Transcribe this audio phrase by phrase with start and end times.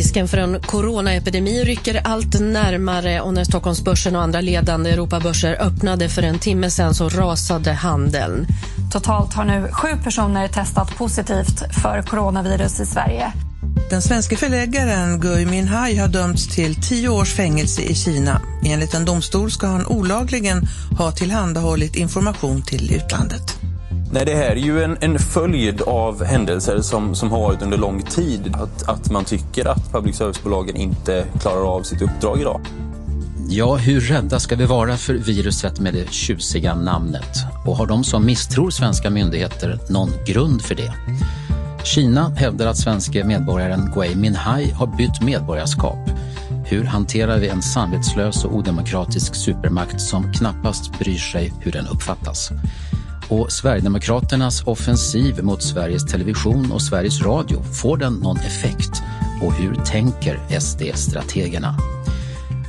[0.00, 6.08] Risken för en coronaepidemi rycker allt närmare och när Stockholmsbörsen och andra ledande Europabörser öppnade
[6.08, 8.46] för en timme sedan så rasade handeln.
[8.92, 13.32] Totalt har nu sju personer testat positivt för coronavirus i Sverige.
[13.90, 18.40] Den svenska förläggaren Gui Minhai har dömts till tio års fängelse i Kina.
[18.64, 23.58] Enligt en domstol ska han olagligen ha tillhandahållit information till utlandet.
[24.12, 27.78] Nej, det här är ju en, en följd av händelser som, som har varit under
[27.78, 28.54] lång tid.
[28.54, 32.60] Att, att man tycker att public service-bolagen inte klarar av sitt uppdrag idag.
[33.48, 37.36] Ja, hur rädda ska vi vara för viruset med det tjusiga namnet?
[37.66, 40.92] Och har de som misstror svenska myndigheter någon grund för det?
[41.84, 46.10] Kina hävdar att svenske medborgaren Gui Minhai har bytt medborgarskap.
[46.66, 52.50] Hur hanterar vi en samvetslös och odemokratisk supermakt som knappast bryr sig hur den uppfattas?
[53.30, 59.02] Och Sverigedemokraternas offensiv mot Sveriges Television och Sveriges Radio, får den någon effekt?
[59.42, 61.74] Och hur tänker SD-strategerna?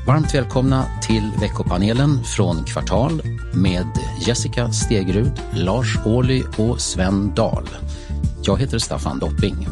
[0.07, 3.21] Varmt välkomna till veckopanelen från Kvartal
[3.53, 3.87] med
[4.27, 7.69] Jessica Stegrud, Lars Ohly och Sven Dahl.
[8.43, 9.67] Jag heter Staffan Dopping.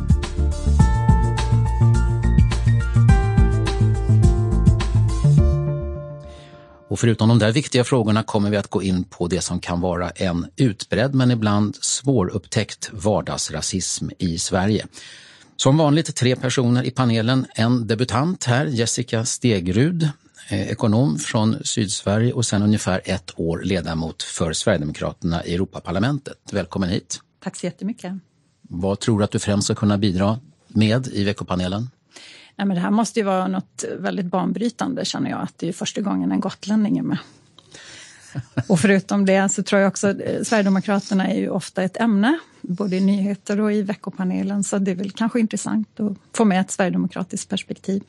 [6.89, 9.81] Och förutom de där viktiga frågorna kommer vi att gå in på det som kan
[9.81, 14.85] vara en utbredd men ibland svårupptäckt vardagsrasism i Sverige.
[15.55, 17.45] Som vanligt tre personer i panelen.
[17.55, 20.09] En debutant här, Jessica Stegrud,
[20.49, 26.37] eh, ekonom från Sydsverige och sen ungefär ett år ledamot för Sverigedemokraterna i Europaparlamentet.
[26.51, 27.21] Välkommen hit!
[27.43, 28.13] Tack så jättemycket!
[28.61, 31.89] Vad tror du att du främst ska kunna bidra med i veckopanelen?
[32.59, 35.73] Nej, men det här måste ju vara något väldigt banbrytande känner jag, att det är
[35.73, 37.17] första gången en gotlänning är med.
[38.67, 42.39] Och förutom det så tror jag också att eh, Sverigedemokraterna är ju ofta ett ämne,
[42.61, 46.61] både i nyheter och i veckopanelen, så det är väl kanske intressant att få med
[46.61, 48.03] ett sverigedemokratiskt perspektiv.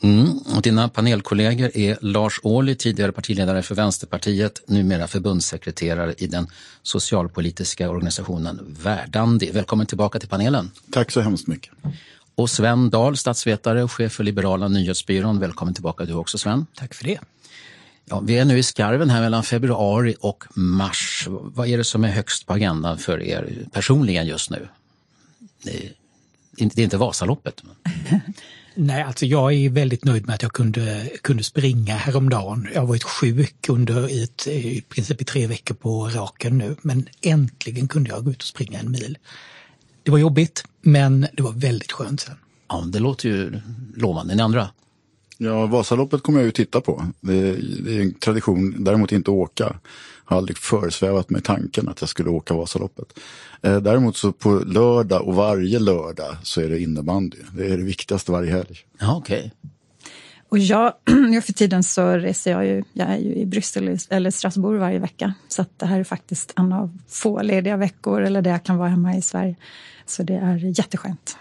[0.00, 0.38] Mm.
[0.56, 6.46] Och dina panelkollegor är Lars Ohly, tidigare partiledare för Vänsterpartiet, numera förbundssekreterare i den
[6.82, 9.50] socialpolitiska organisationen Verdandi.
[9.50, 10.70] Välkommen tillbaka till panelen.
[10.90, 11.72] Tack så hemskt mycket.
[12.38, 15.38] Och Sven Dahl, statsvetare och chef för Liberala nyhetsbyrån.
[15.38, 16.66] Välkommen tillbaka du också Sven.
[16.74, 17.18] Tack för det.
[18.04, 21.26] Ja, vi är nu i skarven här mellan februari och mars.
[21.28, 24.68] Vad är det som är högst på agendan för er personligen just nu?
[25.62, 27.62] Det är inte, Vasaloppet.
[28.74, 32.68] Nej, alltså jag är väldigt nöjd med att jag kunde, kunde springa häromdagen.
[32.74, 36.76] Jag har varit sjuk under i, ett, i princip i tre veckor på raken nu,
[36.82, 39.18] men äntligen kunde jag gå ut och springa en mil.
[40.06, 42.34] Det var jobbigt, men det var väldigt skönt sen.
[42.68, 43.60] Ja, det låter ju
[43.96, 44.34] lovande.
[44.34, 44.68] Ni andra?
[45.38, 47.06] Ja, Vasaloppet kommer jag ju titta på.
[47.20, 49.64] Det är, det är en tradition, däremot inte åka.
[49.64, 49.76] Jag
[50.24, 53.18] har aldrig föresvävat mig tanken att jag skulle åka Vasaloppet.
[53.62, 57.38] Eh, däremot så på lördag och varje lördag så är det innebandy.
[57.52, 58.78] Det är det viktigaste varje helg.
[58.98, 59.38] Ja, okej.
[59.38, 59.50] Okay.
[60.48, 60.92] Och jag,
[61.34, 64.98] jag för tiden så reser jag ju, jag är ju i Bryssel eller Strasbourg varje
[64.98, 65.34] vecka.
[65.48, 68.76] Så att det här är faktiskt en av få lediga veckor eller där jag kan
[68.76, 69.56] vara hemma i Sverige.
[70.06, 71.36] Så det är jätteskönt.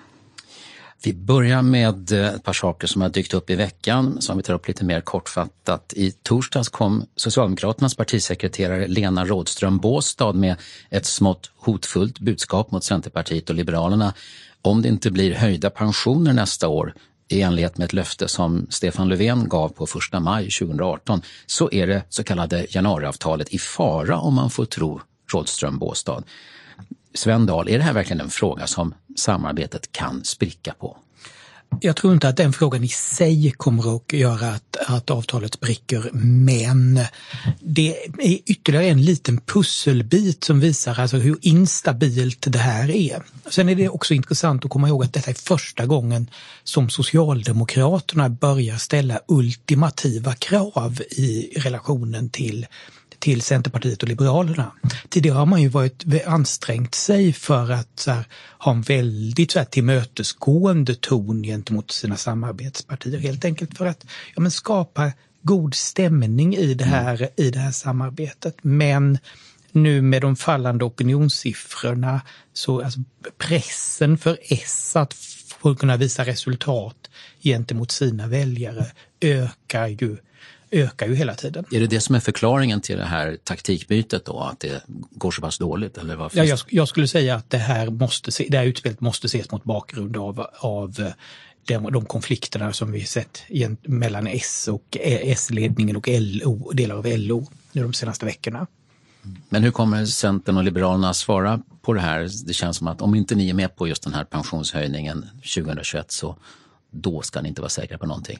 [1.03, 4.43] Vi börjar med eh, ett par saker som har dykt upp i veckan som vi
[4.43, 5.93] tar upp lite mer kortfattat.
[5.95, 10.55] I torsdags kom Socialdemokraternas partisekreterare Lena Rådström Båstad med
[10.89, 14.13] ett smått hotfullt budskap mot Centerpartiet och Liberalerna.
[14.61, 16.93] Om det inte blir höjda pensioner nästa år
[17.27, 19.83] i enlighet med ett löfte som Stefan Löfven gav på
[20.13, 25.01] 1 maj 2018 så är det så kallade januariavtalet i fara om man får tro
[25.33, 26.23] Rådström Båstad.
[27.15, 30.97] Sven Dahl, är det här verkligen en fråga som samarbetet kan spricka på?
[31.81, 36.09] Jag tror inte att den frågan i sig kommer att göra att, att avtalet spricker,
[36.23, 36.99] men
[37.59, 43.23] det är ytterligare en liten pusselbit som visar alltså hur instabilt det här är.
[43.49, 46.29] Sen är det också intressant att komma ihåg att detta är första gången
[46.63, 52.67] som Socialdemokraterna börjar ställa ultimativa krav i relationen till
[53.25, 54.71] till Centerpartiet och Liberalerna.
[55.09, 58.25] Tidigare har man ju varit ansträngt sig för att här,
[58.59, 63.19] ha en väldigt så här, tillmötesgående ton gentemot sina samarbetspartier.
[63.19, 64.05] Helt enkelt för att
[64.35, 65.11] ja, men skapa
[65.41, 67.29] god stämning i det här, mm.
[67.35, 68.57] i det här samarbetet.
[68.61, 69.17] Men
[69.71, 72.21] nu med de fallande opinionssiffrorna
[72.53, 72.99] så alltså
[73.37, 75.13] pressen för S att
[75.61, 77.09] få kunna visa resultat
[77.41, 78.85] gentemot sina väljare
[79.21, 80.17] ökar ju
[80.75, 81.65] ökar ju hela tiden.
[81.71, 85.41] Är det det som är förklaringen till det här taktikbytet då, att det går så
[85.41, 85.97] pass dåligt?
[85.97, 89.01] Eller vad ja, jag, jag, skulle säga att det här, måste se, det här utspelet
[89.01, 91.11] måste ses mot bakgrund av, av eh,
[91.67, 93.43] de, de konflikterna som vi sett
[93.81, 98.67] mellan S och eh, S-ledningen och LO, delar av LO nu de senaste veckorna.
[99.49, 102.29] Men hur kommer Centern och Liberalerna svara på det här?
[102.45, 105.25] Det känns som att om inte ni är med på just den här pensionshöjningen
[105.55, 106.37] 2021 så
[106.91, 108.39] då ska ni inte vara säkra på någonting.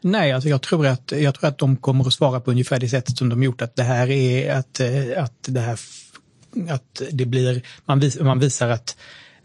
[0.00, 2.88] Nej, alltså jag, tror att, jag tror att de kommer att svara på ungefär det
[2.88, 3.62] sättet som de gjort.
[3.62, 5.80] Att det här är att, eh, att det här
[6.68, 8.96] att det blir, man, vis, man visar att,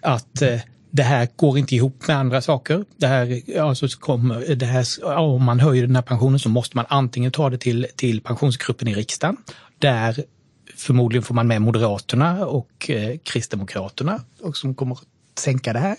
[0.02, 0.60] att eh,
[0.92, 2.86] det här går inte ihop med andra saker.
[2.98, 6.86] Det här, alltså kommer, det här, om man höjer den här pensionen så måste man
[6.90, 9.38] antingen ta det till, till pensionsgruppen i riksdagen.
[9.80, 10.24] Där
[10.76, 15.96] förmodligen får man med Moderaterna och eh, Kristdemokraterna och som kommer att sänka det här.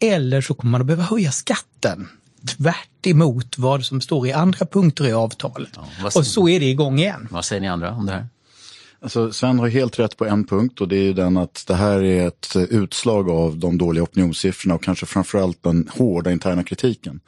[0.00, 2.08] Eller så kommer man att behöva höja skatten
[2.46, 5.70] tvärt emot vad som står i andra punkter i avtalet.
[5.74, 7.28] Ja, och så är det igång igen.
[7.30, 8.26] Vad säger ni andra om det här?
[9.00, 11.74] Alltså Sven har helt rätt på en punkt och det är ju den att det
[11.74, 17.20] här är ett utslag av de dåliga opinionssiffrorna och kanske framförallt den hårda interna kritiken.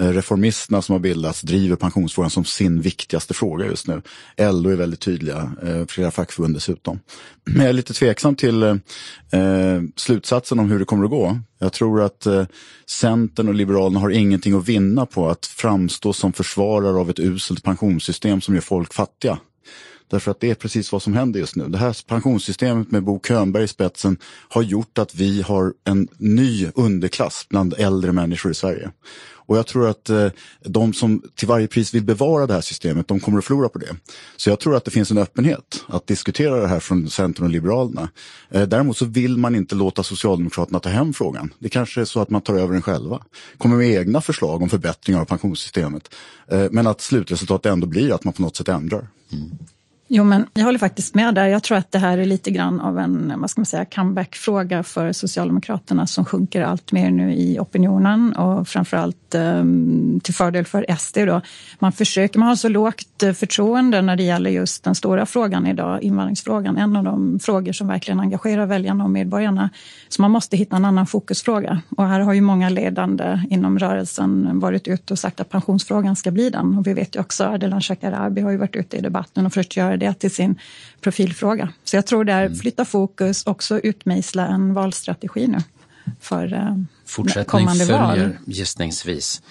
[0.00, 4.02] Eh, reformisterna som har bildats driver pensionsfrågan som sin viktigaste fråga just nu.
[4.36, 7.00] LO är väldigt tydliga, eh, flera fackförbund dessutom.
[7.44, 8.78] Men jag är lite tveksam till eh,
[9.96, 11.38] slutsatsen om hur det kommer att gå.
[11.58, 12.26] Jag tror att
[12.86, 17.62] Centern och Liberalerna har ingenting att vinna på att framstå som försvarare av ett uselt
[17.62, 19.38] pensionssystem som gör folk fattiga.
[20.12, 21.68] Därför att det är precis vad som händer just nu.
[21.68, 24.18] Det här pensionssystemet med Bo Könberg i spetsen
[24.48, 28.90] har gjort att vi har en ny underklass bland äldre människor i Sverige.
[29.46, 30.28] Och jag tror att eh,
[30.60, 33.78] de som till varje pris vill bevara det här systemet, de kommer att förlora på
[33.78, 33.96] det.
[34.36, 37.50] Så jag tror att det finns en öppenhet att diskutera det här från Centern och
[37.50, 38.08] Liberalerna.
[38.50, 41.54] Eh, däremot så vill man inte låta Socialdemokraterna ta hem frågan.
[41.58, 43.22] Det kanske är så att man tar över den själva.
[43.58, 46.14] Kommer med egna förslag om förbättringar av pensionssystemet.
[46.48, 49.08] Eh, men att slutresultatet ändå blir att man på något sätt ändrar.
[49.32, 49.50] Mm.
[50.14, 51.46] Jo, men jag håller faktiskt med där.
[51.46, 54.82] Jag tror att det här är lite grann av en vad ska man säga, comeback-fråga
[54.82, 59.64] för Socialdemokraterna som sjunker allt mer nu i opinionen och framförallt eh,
[60.22, 61.18] till fördel för SD.
[61.18, 61.40] Då.
[61.78, 65.66] Man försöker, man har så lågt eh, förtroende när det gäller just den stora frågan
[65.66, 69.70] idag, invandringsfrågan, en av de frågor som verkligen engagerar väljarna och medborgarna.
[70.08, 71.80] Så man måste hitta en annan fokusfråga.
[71.96, 76.30] Och här har ju många ledande inom rörelsen varit ute och sagt att pensionsfrågan ska
[76.30, 76.78] bli den.
[76.78, 79.76] Och vi vet ju också, Ardalan Shekarabi har ju varit ute i debatten och försökt
[79.76, 80.58] göra det till sin
[81.00, 81.72] profilfråga.
[81.84, 82.58] Så jag tror det är mm.
[82.58, 85.58] flytta fokus, också utmejsla en valstrategi nu
[86.20, 88.36] för eh, Fortsättning kommande följer val.
[88.46, 89.42] gissningsvis.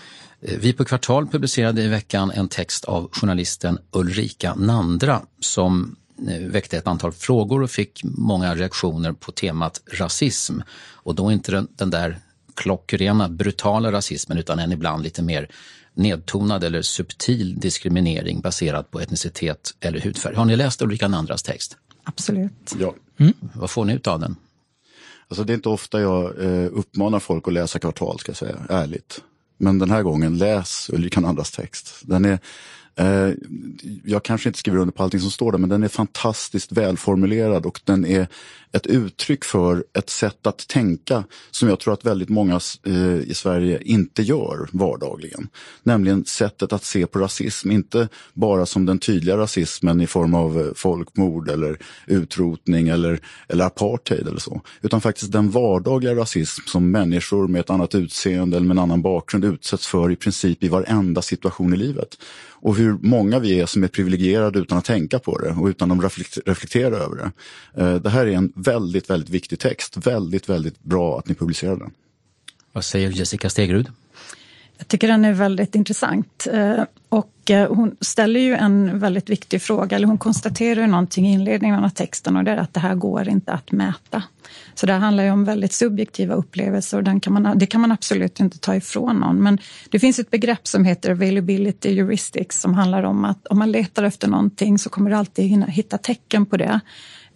[0.41, 5.95] Eh, vi på Kvartal publicerade i veckan en text av journalisten Ulrika Nandra som
[6.29, 10.59] eh, väckte ett antal frågor och fick många reaktioner på temat rasism.
[10.93, 12.19] Och då inte den, den där
[12.55, 15.49] klockrena, brutala rasismen utan en ibland lite mer
[15.93, 20.35] nedtonad eller subtil diskriminering baserad på etnicitet eller hudfärg.
[20.35, 21.77] Har ni läst Ulrika Nandras text?
[22.03, 22.75] Absolut.
[22.79, 22.95] Ja.
[23.17, 23.33] Mm.
[23.53, 24.35] Vad får ni ut av den?
[25.27, 28.55] Alltså det är inte ofta jag eh, uppmanar folk att läsa Kvartal, ska jag säga,
[28.69, 29.21] ärligt.
[29.57, 31.99] Men den här gången, läs Ulrika Nandras text.
[32.01, 32.39] Den är
[32.95, 33.33] Eh,
[34.05, 37.65] jag kanske inte skriver under på allting som står där, men den är fantastiskt välformulerad
[37.65, 38.27] och den är
[38.71, 43.33] ett uttryck för ett sätt att tänka som jag tror att väldigt många eh, i
[43.33, 45.49] Sverige inte gör vardagligen.
[45.83, 50.59] Nämligen sättet att se på rasism, inte bara som den tydliga rasismen i form av
[50.59, 54.61] eh, folkmord eller utrotning eller, eller apartheid eller så.
[54.81, 59.01] Utan faktiskt den vardagliga rasism som människor med ett annat utseende eller med en annan
[59.01, 62.17] bakgrund utsätts för i princip i varenda situation i livet
[62.61, 65.91] och hur många vi är som är privilegierade utan att tänka på det och utan
[65.91, 67.31] att reflektera över det.
[67.81, 69.97] Eh, det här är en väldigt, väldigt viktig text.
[69.97, 71.91] Väldigt, väldigt bra att ni publicerar den.
[72.71, 73.91] Vad säger Jessica Stegrud?
[74.81, 76.47] Jag tycker den är väldigt intressant.
[76.53, 81.27] Eh, och eh, hon ställer ju en väldigt viktig fråga, eller hon konstaterar ju någonting
[81.27, 84.23] i inledningen av texten och det är att det här går inte att mäta.
[84.75, 87.91] Så det handlar ju om väldigt subjektiva upplevelser och den kan man, det kan man
[87.91, 89.43] absolut inte ta ifrån någon.
[89.43, 89.57] Men
[89.89, 94.03] det finns ett begrepp som heter availability heuristics som handlar om att om man letar
[94.03, 96.79] efter någonting så kommer du alltid hitta tecken på det.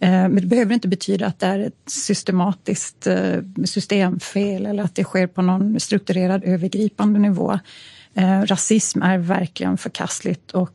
[0.00, 4.94] Eh, men det behöver inte betyda att det är ett systematiskt eh, systemfel eller att
[4.94, 7.58] det sker på någon strukturerad övergripande nivå.
[8.14, 10.72] Eh, rasism är verkligen förkastligt och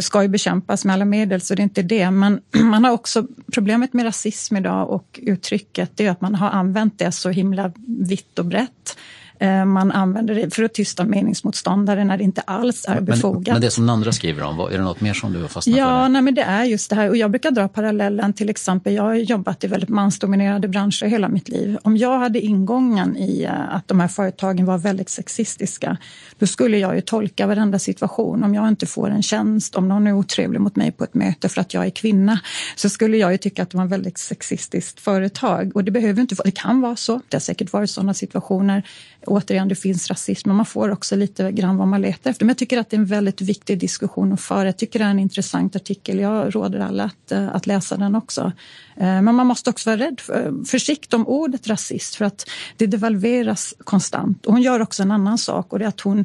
[0.00, 2.10] ska ju bekämpas med alla medel, så det är inte det.
[2.10, 6.50] Men man har också problemet med rasism idag och uttrycket, det är att man har
[6.50, 8.96] använt det så himla vitt och brett.
[9.38, 13.46] Eh, man använder det för att tysta meningsmotståndare när det inte alls är befogat.
[13.46, 15.76] Men, men det som Nandra skriver om, är det något mer som du har fastnat
[15.76, 15.92] ja, för?
[15.92, 17.08] Ja, nej, men det är just det här.
[17.08, 21.28] Och jag brukar dra parallellen till exempel, jag har jobbat i väldigt mansdominerade branscher hela
[21.28, 21.78] mitt liv.
[21.82, 25.96] Om jag hade ingången i eh, att de här företagen var väldigt sexistiska,
[26.38, 28.44] då skulle jag ju tolka varenda situation.
[28.44, 31.48] Om jag inte får en tjänst, om någon är otrevlig mot mig på ett möte
[31.48, 32.40] för att jag är kvinna,
[32.76, 35.72] så skulle jag ju tycka att det var ett väldigt sexistiskt företag.
[35.74, 37.20] Och det behöver inte det kan vara så.
[37.28, 38.82] Det har säkert varit sådana situationer
[39.26, 42.44] återigen, det finns rasism och man får också lite grann vad man letar efter.
[42.44, 44.64] Men jag tycker att det är en väldigt viktig diskussion att föra.
[44.64, 46.18] Jag tycker det är en intressant artikel.
[46.18, 48.52] Jag råder alla att, eh, att läsa den också.
[48.96, 52.86] Eh, men man måste också vara rädd för, försiktig om ordet rasist för att det
[52.86, 54.46] devalveras konstant.
[54.46, 56.24] Och hon gör också en annan sak och det är att hon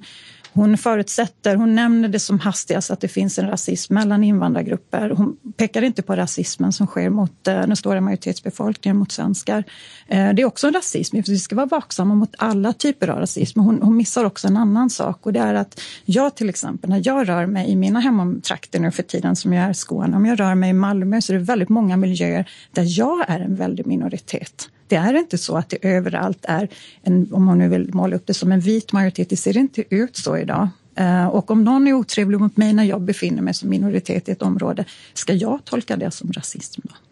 [0.60, 5.10] hon förutsätter, hon nämner det som hastigast att det finns en rasism mellan invandrargrupper.
[5.10, 9.64] Hon pekar inte på rasismen som sker mot eh, den stora majoritetsbefolkningen, mot svenskar.
[10.08, 13.60] Eh, det är också en rasism, vi ska vara vaksamma mot alla typer av rasism.
[13.60, 17.02] Hon, hon missar också en annan sak och det är att jag till exempel, när
[17.04, 20.26] jag rör mig i mina hemtrakter nu för tiden som jag är i Skåne, om
[20.26, 23.56] jag rör mig i Malmö så är det väldigt många miljöer där jag är en
[23.56, 24.70] väldig minoritet.
[24.90, 26.70] Det är inte så att det överallt är,
[27.02, 29.96] en, om man nu vill måla upp det som en vit majoritet, det ser inte
[29.96, 30.70] ut så idag.
[30.96, 34.32] Eh, och om någon är otrevlig mot mig när jag befinner mig som minoritet i
[34.32, 37.09] ett område, ska jag tolka det som rasism då?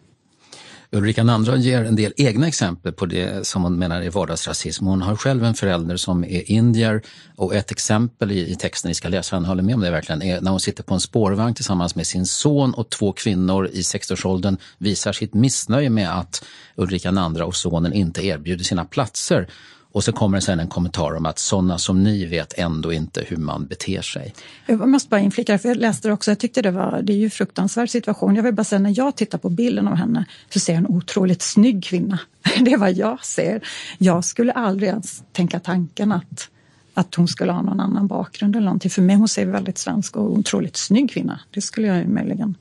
[0.90, 4.86] Ulrika Nandra ger en del egna exempel på det som hon menar är vardagsrasism.
[4.86, 7.02] Hon har själv en förälder som är indier
[7.36, 10.22] och ett exempel i, i texten ni ska läsa, han håller med om det verkligen,
[10.22, 13.80] är när hon sitter på en spårvagn tillsammans med sin son och två kvinnor i
[13.80, 16.44] 60-årsåldern visar sitt missnöje med att
[16.76, 19.48] Ulrika Nandra och sonen inte erbjuder sina platser.
[19.92, 23.24] Och så kommer det sen en kommentar om att sådana som ni vet ändå inte
[23.26, 24.34] hur man beter sig.
[24.66, 27.16] Jag måste bara inflika, för jag läste det också, jag tyckte det var, det är
[27.16, 28.36] ju en fruktansvärd situation.
[28.36, 30.86] Jag vill bara säga, när jag tittar på bilden av henne så ser jag en
[30.86, 32.18] otroligt snygg kvinna.
[32.60, 33.68] Det är vad jag ser.
[33.98, 36.50] Jag skulle aldrig ens tänka tanken att
[36.98, 38.90] att hon skulle ha någon annan bakgrund eller någonting.
[38.90, 41.40] För mig hon ser väldigt svensk och otroligt snygg kvinna.
[41.50, 42.54] Det skulle jag ju möjligen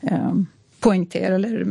[0.00, 0.46] um,
[0.80, 1.34] poängtera.
[1.34, 1.64] Eller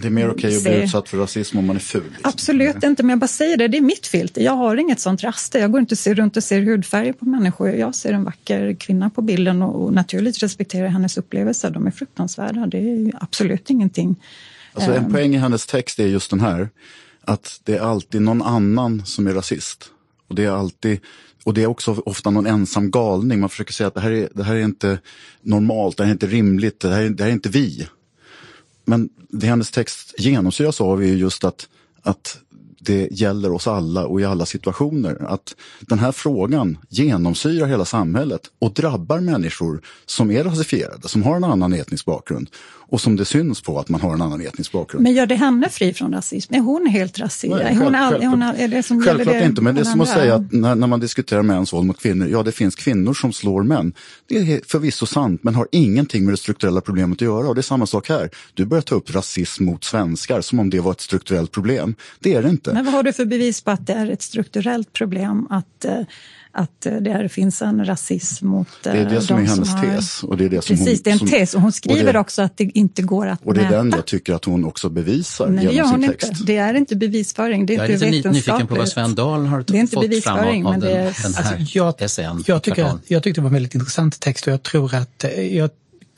[0.00, 2.02] det är mer okej okay att bli utsatt för rasism om man är ful.
[2.02, 2.30] Liksom.
[2.30, 4.42] Absolut inte, men jag bara säger det, det är mitt filter.
[4.42, 5.60] Jag har inget sånt raster.
[5.60, 7.70] Jag går inte runt och ser hudfärger på människor.
[7.70, 11.70] Jag ser en vacker kvinna på bilden och, naturligtvis respekterar hennes upplevelser.
[11.70, 12.66] De är fruktansvärda.
[12.66, 14.16] Det är absolut ingenting.
[14.72, 15.12] Alltså en ehm.
[15.12, 16.68] poäng i hennes text är just den här,
[17.20, 19.90] att det är alltid någon annan som är rasist.
[20.28, 21.00] Och det är alltid
[21.44, 23.40] och det är också ofta någon ensam galning.
[23.40, 24.98] Man försöker säga att det här är, det här är inte
[25.42, 27.86] normalt, det här är inte rimligt, det här är, det här är inte vi.
[28.84, 31.68] Men det hennes text genomsyras av är just att,
[32.02, 32.38] att
[32.86, 35.26] det gäller oss alla och i alla situationer.
[35.28, 41.36] Att den här frågan genomsyrar hela samhället och drabbar människor som är rasifierade, som har
[41.36, 42.48] en annan etnisk bakgrund
[42.94, 45.02] och som det syns på att man har en annan etnisk bakgrund.
[45.02, 46.54] Men gör det henne fri från rasism?
[46.54, 47.18] Är hon helt?
[47.18, 50.34] Nej, själv, självklart, är det som självklart det inte, men det är som att säga
[50.34, 53.62] att när, när, man diskuterar mäns våld mot kvinnor, ja det finns kvinnor som slår
[53.62, 53.92] män.
[54.26, 57.48] Det är förvisso sant, men har ingenting med det strukturella problemet att göra.
[57.48, 58.30] Och det är samma sak här.
[58.54, 61.94] Du börjar ta upp rasism mot svenskar som om det var ett strukturellt problem.
[62.20, 62.72] Det är det inte.
[62.74, 66.00] Men vad har du för bevis på att det är ett strukturellt problem att eh,
[66.56, 70.22] att det finns en rasism mot Det är det som är hennes som tes.
[70.22, 71.54] Och det är det som Precis, hon, det är en tes.
[71.54, 73.44] Och hon skriver och det, också att det inte går att.
[73.44, 73.76] Och det är mäta.
[73.76, 76.30] den jag tycker att hon också bevisar Nej, genom sin text.
[76.30, 76.44] Inte.
[76.44, 79.46] Det är inte bevisföring, det är jag inte är lite nyfiken på vad Sven Dahl
[79.46, 81.22] har det är inte fått fram av, av den, är...
[81.22, 82.44] den här alltså, jag, essän.
[82.46, 85.56] Jag, tycker, jag tyckte det var en väldigt intressant text och jag tror att eh,
[85.56, 85.70] jag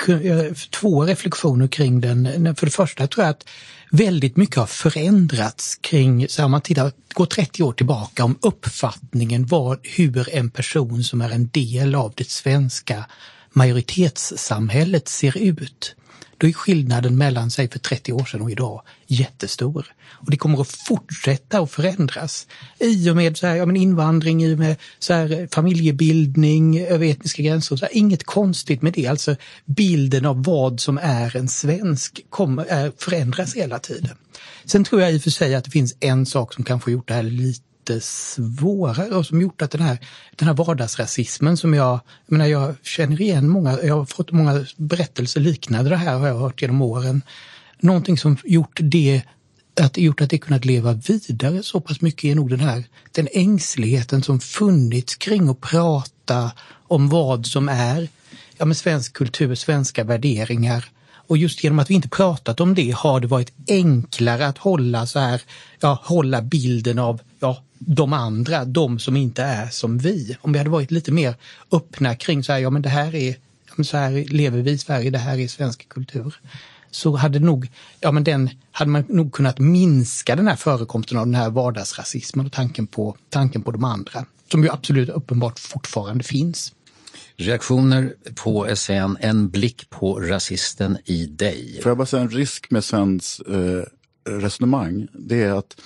[0.08, 2.56] Eh, två reflektioner kring den.
[2.56, 3.48] För det första tror jag att
[3.90, 9.46] väldigt mycket har förändrats kring, så om man tittar, går 30 år tillbaka, om uppfattningen
[9.46, 13.06] var hur en person som är en del av det svenska
[13.52, 15.96] majoritetssamhället ser ut
[16.38, 19.86] då är skillnaden mellan sig för 30 år sedan och idag jättestor.
[20.10, 22.46] Och det kommer att fortsätta att förändras
[22.78, 26.80] i och med så här, ja, men invandring, i och med så här, eh, familjebildning
[26.80, 27.76] över etniska gränser.
[27.76, 29.06] Så här, inget konstigt med det.
[29.06, 34.16] Alltså bilden av vad som är en svensk kommer, är, förändras hela tiden.
[34.64, 37.08] Sen tror jag i och för sig att det finns en sak som kanske gjort
[37.08, 39.98] det här lite lite svårare och som gjort att den här,
[40.36, 44.66] den här vardagsrasismen som jag, jag menar jag känner igen många, jag har fått många
[44.76, 47.22] berättelser liknande det här har jag hört genom åren.
[47.78, 49.22] Någonting som gjort det
[49.80, 53.28] att gjort att det kunnat leva vidare så pass mycket är nog den här den
[53.32, 56.52] ängsligheten som funnits kring att prata
[56.88, 58.08] om vad som är
[58.56, 60.84] ja, men svensk kultur, svenska värderingar.
[61.28, 65.06] Och just genom att vi inte pratat om det har det varit enklare att hålla
[65.06, 65.42] så här,
[65.80, 67.20] ja, hålla bilden av
[67.78, 70.36] de andra, de som inte är som vi.
[70.40, 71.34] Om vi hade varit lite mer
[71.72, 73.36] öppna kring så här, ja men det här är,
[73.82, 76.34] så här lever vi i Sverige, det här är svensk kultur
[76.96, 81.26] så hade, nog, ja, men den, hade man nog kunnat minska den här förekomsten av
[81.26, 86.24] den här vardagsrasismen och tanken på, tanken på de andra, som ju absolut uppenbart fortfarande
[86.24, 86.72] finns.
[87.36, 91.80] Reaktioner på essän En blick på rasisten i dig.
[91.82, 93.82] Får jag bara säga en risk med Svens eh,
[94.32, 95.76] resonemang, det är att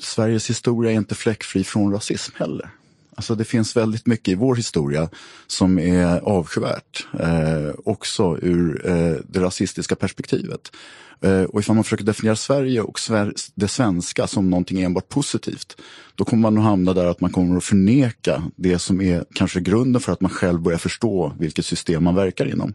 [0.00, 2.70] Sveriges historia är inte fläckfri från rasism heller.
[3.16, 5.08] Alltså det finns väldigt mycket i vår historia
[5.46, 10.72] som är avskyvärt, eh, också ur eh, det rasistiska perspektivet.
[11.20, 15.80] Eh, och ifall man försöker definiera Sverige och Sver det svenska som någonting enbart positivt,
[16.14, 19.60] då kommer man att hamna där att man kommer att förneka det som är kanske
[19.60, 22.74] grunden för att man själv börjar förstå vilket system man verkar inom.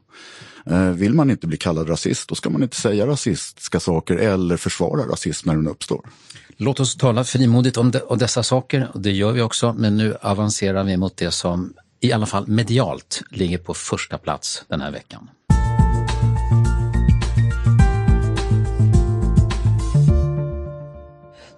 [0.66, 4.58] Eh, vill man inte bli kallad rasist, då ska man inte säga rasistiska saker eller
[4.58, 6.10] försvara rasism när den uppstår.
[6.58, 9.98] Låt oss tala frimodigt om, de, om dessa saker, och det gör vi också, men
[9.98, 14.82] nu avancerar vi mot det som i alla fall medialt ligger på första plats den
[14.82, 15.30] här veckan.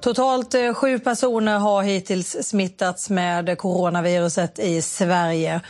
[0.03, 5.61] Totalt eh, sju personer har hittills smittats med coronaviruset i Sverige.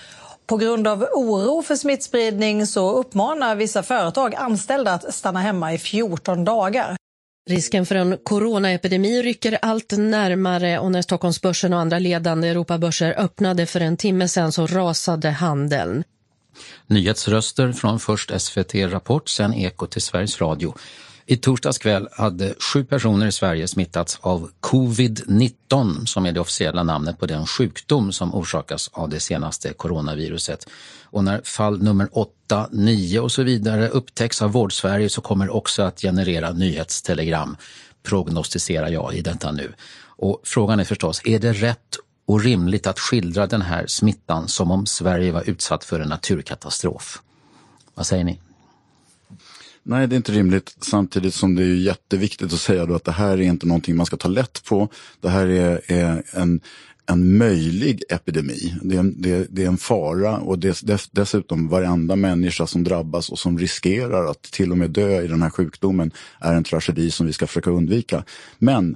[0.45, 5.77] På grund av oro för smittspridning så uppmanar vissa företag anställda att stanna hemma i
[5.77, 6.95] 14 dagar.
[7.49, 13.65] Risken för en coronaepidemi rycker allt närmare och när Stockholmsbörsen och andra ledande Europabörser öppnade
[13.65, 16.03] för en timme sedan så rasade handeln.
[16.87, 20.73] Nyhetsröster från först SVT Rapport, sen Eko till Sveriges Radio.
[21.25, 26.83] I torsdags kväll hade sju personer i Sverige smittats av covid-19 som är det officiella
[26.83, 30.67] namnet på den sjukdom som orsakas av det senaste coronaviruset.
[31.03, 35.51] Och när fall nummer 8, 9 och så vidare upptäcks av Vårdsverige så kommer det
[35.51, 37.57] också att generera nyhetstelegram,
[38.03, 39.73] prognostiserar jag i detta nu.
[40.05, 44.71] Och frågan är förstås, är det rätt och rimligt att skildra den här smittan som
[44.71, 47.21] om Sverige var utsatt för en naturkatastrof?
[47.95, 48.39] Vad säger ni?
[49.83, 50.75] Nej, det är inte rimligt.
[50.81, 54.05] Samtidigt som det är jätteviktigt att säga då att det här är inte någonting man
[54.05, 54.89] ska ta lätt på.
[55.21, 56.61] Det här är, är en,
[57.05, 58.75] en möjlig epidemi.
[58.81, 63.29] Det är en, det, det är en fara och det, dessutom varenda människa som drabbas
[63.29, 67.11] och som riskerar att till och med dö i den här sjukdomen är en tragedi
[67.11, 68.23] som vi ska försöka undvika.
[68.59, 68.95] Men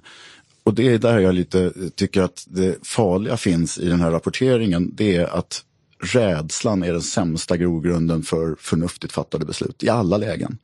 [0.64, 4.92] och det är där jag lite tycker att det farliga finns i den här rapporteringen.
[4.96, 5.64] Det är att
[6.00, 10.58] rädslan är den sämsta grogrunden för förnuftigt fattade beslut i alla lägen.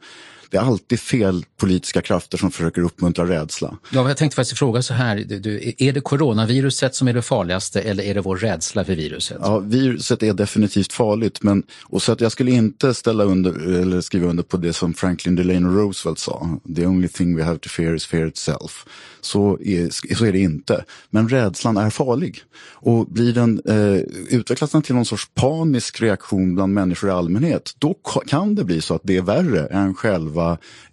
[0.54, 3.78] Det är alltid fel politiska krafter som försöker uppmuntra rädsla.
[3.92, 7.82] Ja, jag tänkte faktiskt fråga så här, du, är det coronaviruset som är det farligaste
[7.82, 9.38] eller är det vår rädsla för viruset?
[9.42, 14.02] Ja, viruset är definitivt farligt, men och så att jag skulle inte ställa under, eller
[14.02, 16.60] skriva under på det som Franklin Delano Roosevelt sa.
[16.76, 18.86] The only thing we have to fear is fear itself.
[19.22, 20.86] Så är, så är det inte.
[21.10, 22.42] Men rädslan är farlig.
[22.74, 27.76] Och blir den, eh, utvecklas den till någon sorts panisk reaktion bland människor i allmänhet,
[27.80, 27.96] då
[28.28, 30.43] kan det bli så att det är värre än själva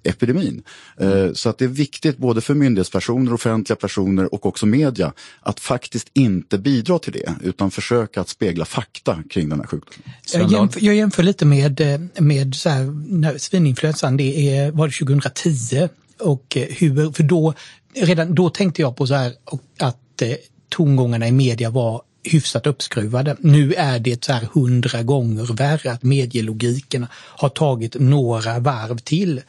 [0.02, 0.62] epidemin.
[1.00, 1.34] Mm.
[1.34, 6.10] Så att det är viktigt både för myndighetspersoner, offentliga personer och också media att faktiskt
[6.12, 10.14] inte bidra till det utan försöka att spegla fakta kring den här sjukdomen.
[10.32, 14.92] Jag jämför, jag jämför lite med, eh, med så här, svininfluensan, det är, var det
[14.92, 17.54] 2010 och eh, hur, för då,
[17.94, 19.32] redan då tänkte jag på så här
[19.78, 20.22] att
[20.68, 23.36] tongångarna i media var hyfsat uppskruvade.
[23.40, 29.40] Nu är det så här hundra gånger värre att medielogiken har tagit några varv till.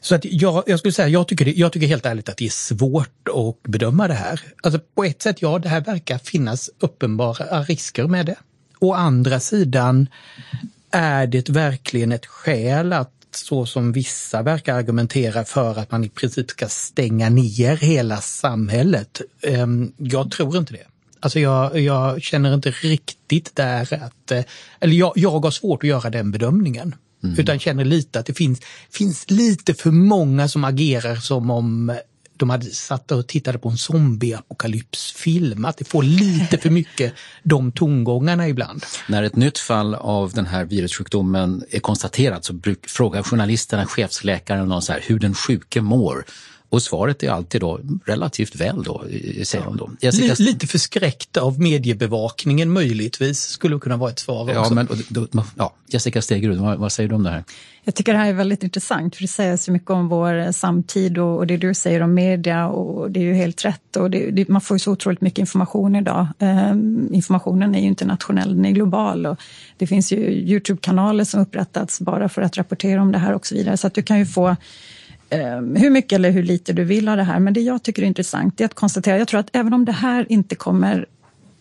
[0.00, 2.46] Så att jag, jag skulle säga, jag tycker, det, jag tycker helt ärligt att det
[2.46, 4.40] är svårt att bedöma det här.
[4.62, 8.36] Alltså på ett sätt, ja, det här verkar finnas uppenbara risker med det.
[8.80, 10.06] Å andra sidan
[10.90, 16.08] är det verkligen ett skäl att så som vissa verkar argumentera för att man i
[16.08, 19.20] princip ska stänga ner hela samhället.
[19.42, 20.86] Ehm, jag tror inte det.
[21.20, 24.44] Alltså jag, jag känner inte riktigt där att, eh,
[24.80, 26.94] eller jag, jag har svårt att göra den bedömningen.
[27.24, 27.38] Mm.
[27.38, 31.98] Utan känner lite att det finns, finns lite för många som agerar som om
[32.38, 35.64] de hade satt och tittade på en zombieapokalypsfilm.
[35.64, 38.84] Att det får lite för mycket de tongångarna ibland.
[39.08, 44.68] När ett nytt fall av den här virussjukdomen är konstaterat så bruk, frågar journalisterna chefsläkaren
[44.68, 46.24] någon så här, hur den sjuke mår.
[46.70, 49.04] Och svaret är alltid då relativt väl då,
[49.44, 49.90] säger de då.
[50.00, 50.34] Jessica...
[50.38, 54.74] Lite förskräckt av mediebevakningen möjligtvis skulle kunna vara ett svar ja, också.
[54.74, 55.26] Men, då,
[55.56, 57.44] ja, Jessica Stegerud, vad, vad, säger du om det här?
[57.84, 61.18] Jag tycker det här är väldigt intressant för det säger så mycket om vår samtid
[61.18, 64.30] och, och det du säger om media och det är ju helt rätt och det,
[64.30, 66.26] det, man får ju så otroligt mycket information idag.
[66.38, 69.36] Um, informationen är ju inte nationell, den är global och
[69.76, 73.54] det finns ju Youtube-kanaler som upprättats bara för att rapportera om det här och så
[73.54, 74.56] vidare så att du kan ju få Ehm,
[75.30, 77.38] Ehm, hur mycket eller hur lite du vill av det här.
[77.38, 79.92] Men det jag tycker är intressant är att konstatera, jag tror att även om det
[79.92, 81.06] här inte kommer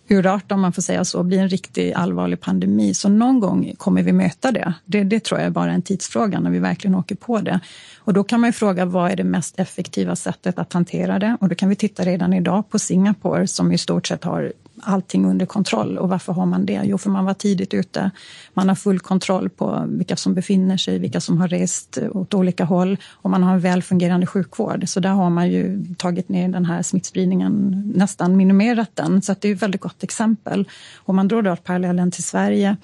[0.10, 4.04] urarta, om man får säga så, bli en riktigt allvarlig pandemi, så någon gång kommer
[4.04, 4.74] vi möta det.
[4.86, 5.04] det.
[5.04, 7.60] Det tror jag är bara en tidsfråga när vi verkligen åker på det.
[7.98, 11.38] Och då kan man ju fråga, vad är det mest effektiva sättet att hantera det?
[11.42, 15.26] Och då kan vi titta redan idag på Singapore som i stort sett har allting
[15.26, 15.98] under kontroll.
[15.98, 16.82] Och varför har man det?
[16.84, 18.12] Jo, för man var tidigt ute.
[18.54, 22.64] Man har full kontroll på vilka som befinner sig, vilka som har rest åt olika
[22.64, 24.90] håll och man har en väl fungerande sjukvård.
[24.90, 29.22] Så där har man ju tagit ner den här smittspridningen, nästan minimerat den.
[29.22, 30.70] Så det är ett väldigt gott exempel.
[30.96, 32.78] Om man drar då parallellen till Sverige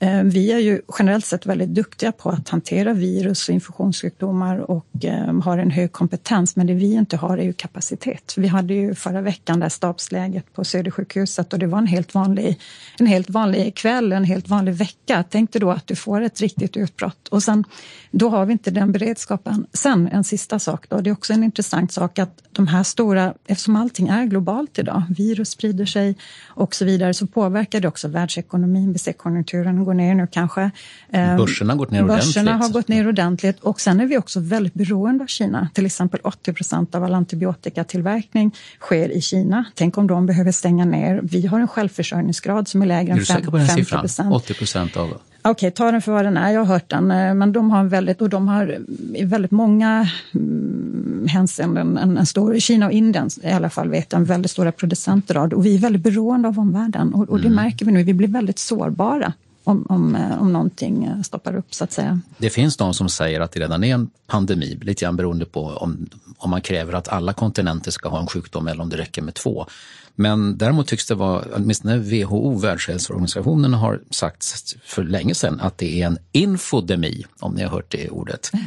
[0.00, 5.04] Eh, vi är ju generellt sett väldigt duktiga på att hantera virus och infektionssjukdomar och
[5.04, 8.34] eh, har en hög kompetens, men det vi inte har är ju kapacitet.
[8.36, 12.60] Vi hade ju förra veckan det stabsläget på Södersjukhuset och det var en helt vanlig,
[12.98, 15.24] en helt vanlig kväll, en helt vanlig vecka.
[15.30, 17.64] Tänk dig då att du får ett riktigt utbrott och sen
[18.10, 19.66] då har vi inte den beredskapen.
[19.72, 23.34] Sen en sista sak då, det är också en intressant sak att de här stora,
[23.46, 28.08] eftersom allting är globalt idag, virus sprider sig och så vidare, så påverkar det också
[28.08, 28.92] världsekonomin.
[28.92, 30.70] Vi ser konjunkturen går ner nu kanske.
[31.10, 32.26] Ehm, Börserna har gått ner ordentligt.
[32.26, 35.68] Börserna har gått ner ordentligt och sen är vi också väldigt beroende av Kina.
[35.74, 39.64] Till exempel 80 procent av all antibiotikatillverkning sker i Kina.
[39.74, 41.20] Tänk om de behöver stänga ner.
[41.22, 44.34] Vi har en självförsörjningsgrad som är lägre än 50 procent.
[44.34, 46.50] 80 procent av Okej, okay, ta den för vad den är.
[46.50, 47.10] Jag har hört den.
[47.10, 48.78] Eh, men de har väldigt, och de har
[49.14, 54.12] i väldigt många mm, hänseenden en, en stor, Kina och Indien i alla fall vet
[54.12, 55.56] en väldigt stora producenter av det.
[55.56, 57.56] Och vi är väldigt beroende av omvärlden och, och det mm.
[57.56, 58.02] märker vi nu.
[58.02, 59.32] Vi blir väldigt sårbara
[59.64, 62.20] om, om, eh, om någonting eh, stoppar upp så att säga.
[62.38, 65.64] Det finns de som säger att det redan är en pandemi, lite grann beroende på
[65.66, 69.22] om, om man kräver att alla kontinenter ska ha en sjukdom eller om det räcker
[69.22, 69.66] med två.
[70.20, 76.02] Men däremot tycks det vara, åtminstone WHO, Världshälsoorganisationen, har sagt för länge sedan att det
[76.02, 78.50] är en infodemi, om ni har hört det ordet.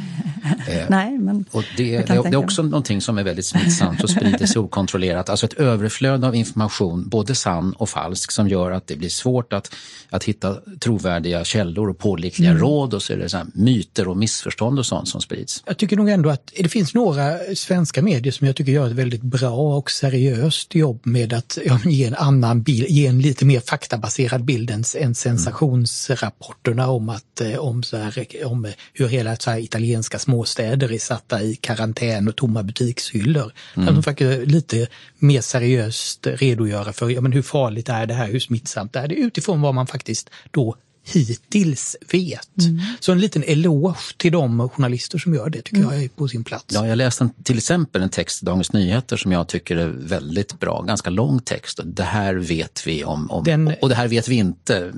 [0.68, 4.10] Eh, Nej, men och det, det, det är också någonting som är väldigt smittsamt och
[4.10, 5.28] sprider sig okontrollerat.
[5.28, 9.52] Alltså ett överflöd av information, både sann och falsk, som gör att det blir svårt
[9.52, 9.74] att,
[10.10, 12.62] att hitta trovärdiga källor och pålitliga mm.
[12.62, 15.62] råd och så är det så myter och missförstånd och sånt som sprids.
[15.66, 18.92] Jag tycker nog ändå att det finns några svenska medier som jag tycker gör ett
[18.92, 23.44] väldigt bra och seriöst jobb med att ja, ge en annan bild, ge en lite
[23.44, 29.36] mer faktabaserad bild än, än sensationsrapporterna om, att, eh, om, så här, om hur hela
[29.36, 33.52] så här, italienska småstäder är satta i karantän och tomma butikshyllor.
[33.76, 33.88] Mm.
[33.88, 34.86] Att de faktiskt lite
[35.18, 39.14] mer seriöst redogöra för ja, men hur farligt är det här, hur smittsamt är det
[39.14, 42.58] utifrån vad man faktiskt då hittills vet.
[42.60, 42.80] Mm.
[43.00, 45.94] Så en liten eloge till de journalister som gör det tycker mm.
[45.94, 46.64] jag är på sin plats.
[46.68, 49.88] Ja, jag läste en, till exempel en text i Dagens Nyheter som jag tycker är
[49.88, 51.80] väldigt bra, ganska lång text.
[51.84, 54.92] Det här vet vi om, om Den, och det här vet vi inte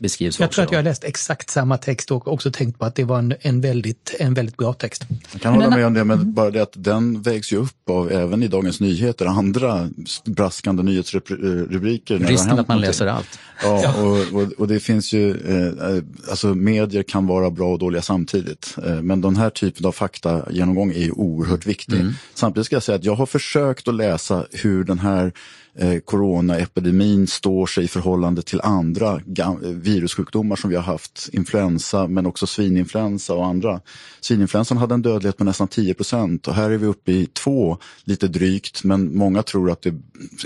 [0.00, 2.84] beskrivs Jag också tror att jag har läst exakt samma text och också tänkt på
[2.84, 5.04] att det var en, en, väldigt, en väldigt bra text.
[5.32, 8.12] Jag kan hålla med om det, men bara det att den vägs ju upp av
[8.12, 9.88] även i Dagens Nyheter, andra
[10.24, 12.18] braskande nyhetsrubriker.
[12.18, 13.38] Risken att man läser allt.
[13.62, 18.02] Ja, och, och, och det finns ju eh, alltså medier kan vara bra och dåliga
[18.02, 18.76] samtidigt.
[18.86, 22.00] Eh, men den här typen av faktagenomgång är ju oerhört viktig.
[22.00, 22.12] Mm.
[22.34, 25.32] Samtidigt ska jag säga att jag har försökt att läsa hur den här
[25.78, 29.20] eh, coronaepidemin står sig i förhållande till andra
[29.62, 31.28] virussjukdomar som vi har haft.
[31.32, 33.80] Influensa men också svininfluensa och andra.
[34.20, 37.78] Svininfluensan hade en dödlighet på nästan 10 procent och här är vi uppe i två
[38.04, 39.94] lite drygt men många tror att det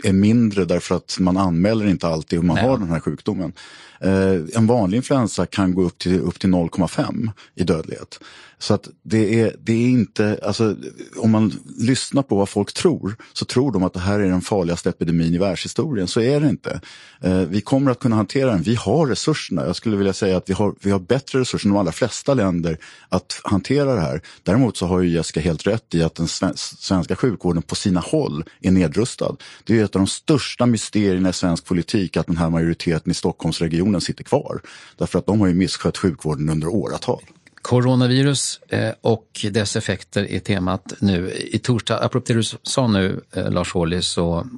[0.04, 2.68] är mindre därför att man anmäler inte alltid hur man Nej.
[2.68, 3.52] har den här sjukdomen.
[4.00, 8.20] Eh, en vanlig influensa kan gå upp till, upp till 0,5 i dödlighet.
[8.58, 10.76] Så att det är, det är inte, alltså
[11.16, 14.40] om man lyssnar på vad folk tror så tror de att det här är den
[14.40, 16.08] farligaste epidemin i världshistorien.
[16.08, 16.80] Så är det inte.
[17.20, 18.62] Eh, vi kommer att kunna hantera den.
[18.62, 19.66] Vi har resurserna.
[19.66, 22.34] Jag skulle vilja säga att vi har, vi har bättre resurser än de allra flesta
[22.34, 24.22] länder att hantera det här.
[24.42, 28.44] Däremot så har ju Jessica helt rätt i att den svenska sjukvården på sina håll
[28.60, 29.36] är nedrustad.
[29.64, 33.14] Det är ett av de största mysterierna i svensk politik att den här majoriteten i
[33.14, 34.60] Stockholmsregionen sitter kvar.
[34.96, 37.22] Därför att de har ju misskött sjukvården under åratal.
[37.62, 41.30] Coronavirus eh, och dess effekter är temat nu.
[41.30, 44.00] I torsdag, apropå det du sa nu eh, Lars Ohly,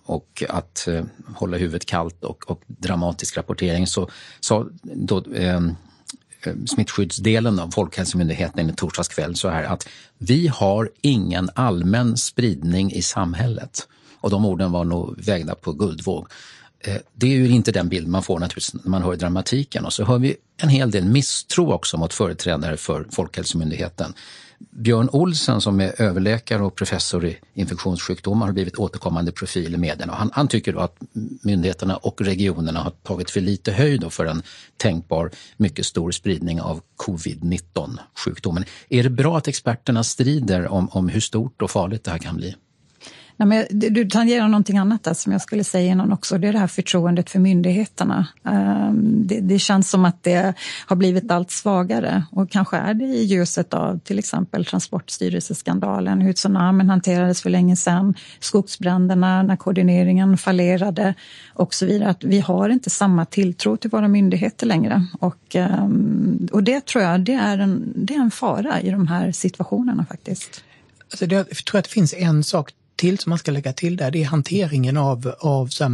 [0.05, 5.75] och att eh, hålla huvudet kallt och, och dramatisk rapportering, så sa då ehm,
[6.43, 9.88] eh, smittskyddsdelen av Folkhälsomyndigheten i torsdags kväll så här att
[10.19, 13.88] vi har ingen allmän spridning i samhället.
[14.21, 16.29] Och de orden var nog vägda på guldvåg.
[16.85, 19.85] Eh, det är ju inte den bild man får naturligtvis när man hör dramatiken.
[19.85, 24.14] Och så hör vi en hel del misstro också mot företrädare för Folkhälsomyndigheten.
[24.70, 30.14] Björn Olsen som är överläkare och professor i infektionssjukdomar har blivit återkommande profil i medierna.
[30.14, 30.97] Han, han tycker då att
[31.42, 34.42] myndigheterna och regionerna har tagit för lite höjd för en
[34.77, 38.64] tänkbar mycket stor spridning av covid-19 sjukdomen.
[38.88, 42.37] Är det bra att experterna strider om, om hur stort och farligt det här kan
[42.37, 42.55] bli?
[43.37, 46.38] Nej, men du tangerar någonting annat där som jag skulle säga innan också.
[46.38, 48.27] Det är det här förtroendet för myndigheterna.
[48.44, 50.55] Ehm, det, det, känns som att det
[50.87, 56.33] har blivit allt svagare och kanske är det i ljuset av till exempel Transportstyrelseskandalen, hur
[56.33, 61.14] tsunamin hanterades för länge sedan, skogsbränderna, när koordineringen fallerade
[61.55, 62.09] och så vidare.
[62.11, 65.07] Att vi har inte samma tilltro till våra myndigheter längre.
[65.20, 69.07] Och, ehm, och det tror jag det är, en, det är en fara i de
[69.07, 70.64] här situationerna faktiskt.
[71.11, 73.96] Alltså det, jag tror att det finns en sak till som man ska lägga till
[73.96, 75.90] där, det är hanteringen av, av så eh,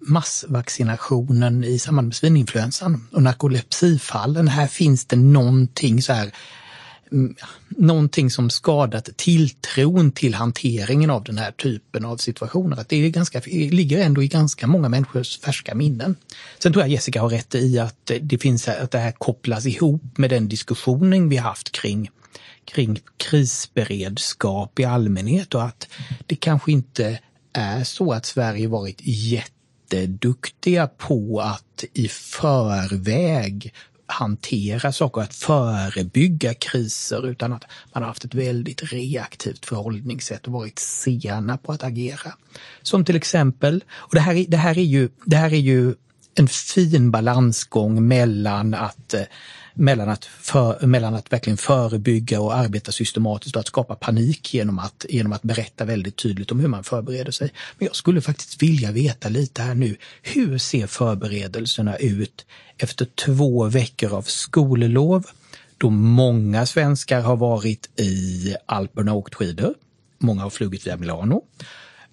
[0.00, 4.48] massvaccinationen i samband med svininfluensan och narkolepsifallen.
[4.48, 6.30] Här finns det någonting så här
[7.12, 7.34] mm,
[7.68, 12.80] någonting som skadat tilltron till hanteringen av den här typen av situationer.
[12.80, 16.16] Att det, är ganska, det ligger ändå i ganska många människors färska minnen.
[16.58, 20.18] Sen tror jag Jessica har rätt i att det finns att det här kopplas ihop
[20.18, 22.10] med den diskussionen vi haft kring
[22.66, 25.88] kring krisberedskap i allmänhet och att
[26.26, 27.18] det kanske inte
[27.52, 33.74] är så att Sverige varit jätteduktiga på att i förväg
[34.06, 40.52] hantera saker, att förebygga kriser utan att man har haft ett väldigt reaktivt förhållningssätt och
[40.52, 42.32] varit sena på att agera.
[42.82, 45.94] Som till exempel, och det här, det här, är, ju, det här är ju
[46.34, 49.22] en fin balansgång mellan att eh,
[49.78, 54.78] mellan att, för, mellan att verkligen förebygga och arbeta systematiskt och att skapa panik genom
[54.78, 57.52] att, genom att berätta väldigt tydligt om hur man förbereder sig.
[57.78, 62.46] Men jag skulle faktiskt vilja veta lite här nu, hur ser förberedelserna ut
[62.78, 65.26] efter två veckor av skollov
[65.78, 69.74] då många svenskar har varit i Alperna och åkt skidor.
[70.18, 71.42] Många har flugit via Milano.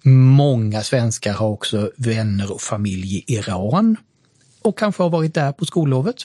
[0.02, 3.96] Många svenskar har också vänner och familj i Iran
[4.62, 6.16] och kanske har varit där på skollovet.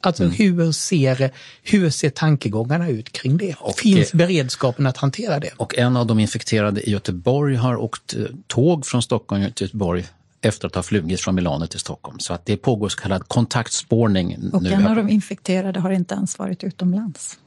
[0.00, 0.34] Alltså mm.
[0.34, 1.30] hur, ser,
[1.62, 3.54] hur ser tankegångarna ut kring det?
[3.58, 5.50] Och, Finns beredskapen att hantera det?
[5.56, 10.04] Och en av de infekterade i Göteborg har åkt eh, tåg från Stockholm till Göteborg
[10.42, 12.18] efter att ha flugit från Milano till Stockholm.
[12.18, 14.50] Så att det pågår så kallad kontaktspårning.
[14.52, 14.70] Och nu.
[14.70, 17.38] en av de infekterade har inte ens varit utomlands.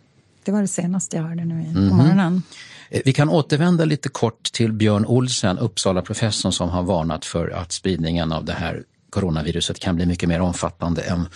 [0.44, 1.90] Det var det senaste jag hörde nu mm -hmm.
[1.90, 2.44] på morgonen.
[2.90, 7.50] Eh, vi kan återvända lite kort till Björn Olsen, Uppsala professorn som har varnat för
[7.50, 11.28] att spridningen av det här coronaviruset kan bli mycket mer omfattande än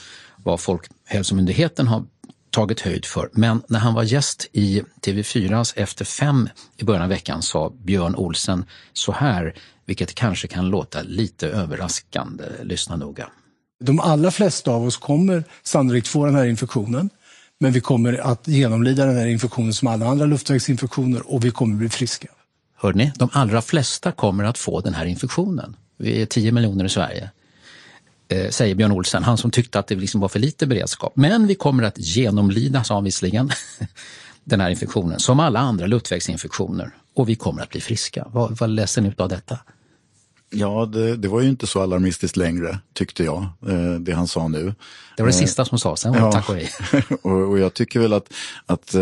[0.47, 2.03] vad Folkhälsomyndigheten har
[2.49, 3.29] tagit höjd för.
[3.33, 8.15] Men när han var gäst i TV4s Efter fem i början av veckan sa Björn
[8.15, 9.55] Olsen så här,
[9.85, 12.43] vilket kanske kan låta lite överraskande.
[12.63, 13.29] Lyssna noga.
[13.79, 17.09] De allra flesta av oss kommer sannolikt få den här infektionen.
[17.59, 21.75] Men vi kommer att genomlida den här infektionen som alla andra luftvägsinfektioner och vi kommer
[21.75, 22.27] bli friska.
[22.75, 23.11] Hörde ni?
[23.15, 25.75] De allra flesta kommer att få den här infektionen.
[25.97, 27.29] Vi är 10 miljoner i Sverige
[28.29, 31.13] Eh, säger Björn Olsen, han som tyckte att det liksom var för lite beredskap.
[31.15, 33.51] Men vi kommer att genomlida, sa han visserligen,
[34.43, 38.27] den här infektionen som alla andra luftvägsinfektioner och vi kommer att bli friska.
[38.31, 39.59] Vad, vad läser ni av detta?
[40.49, 44.47] Ja, det, det, var ju inte så alarmistiskt längre, tyckte jag, eh, det han sa
[44.47, 44.75] nu.
[45.17, 46.31] Det var det eh, sista som sades, sen var ja.
[46.31, 46.69] tack och hej.
[47.21, 48.33] och, jag tycker väl att,
[48.65, 49.01] att eh,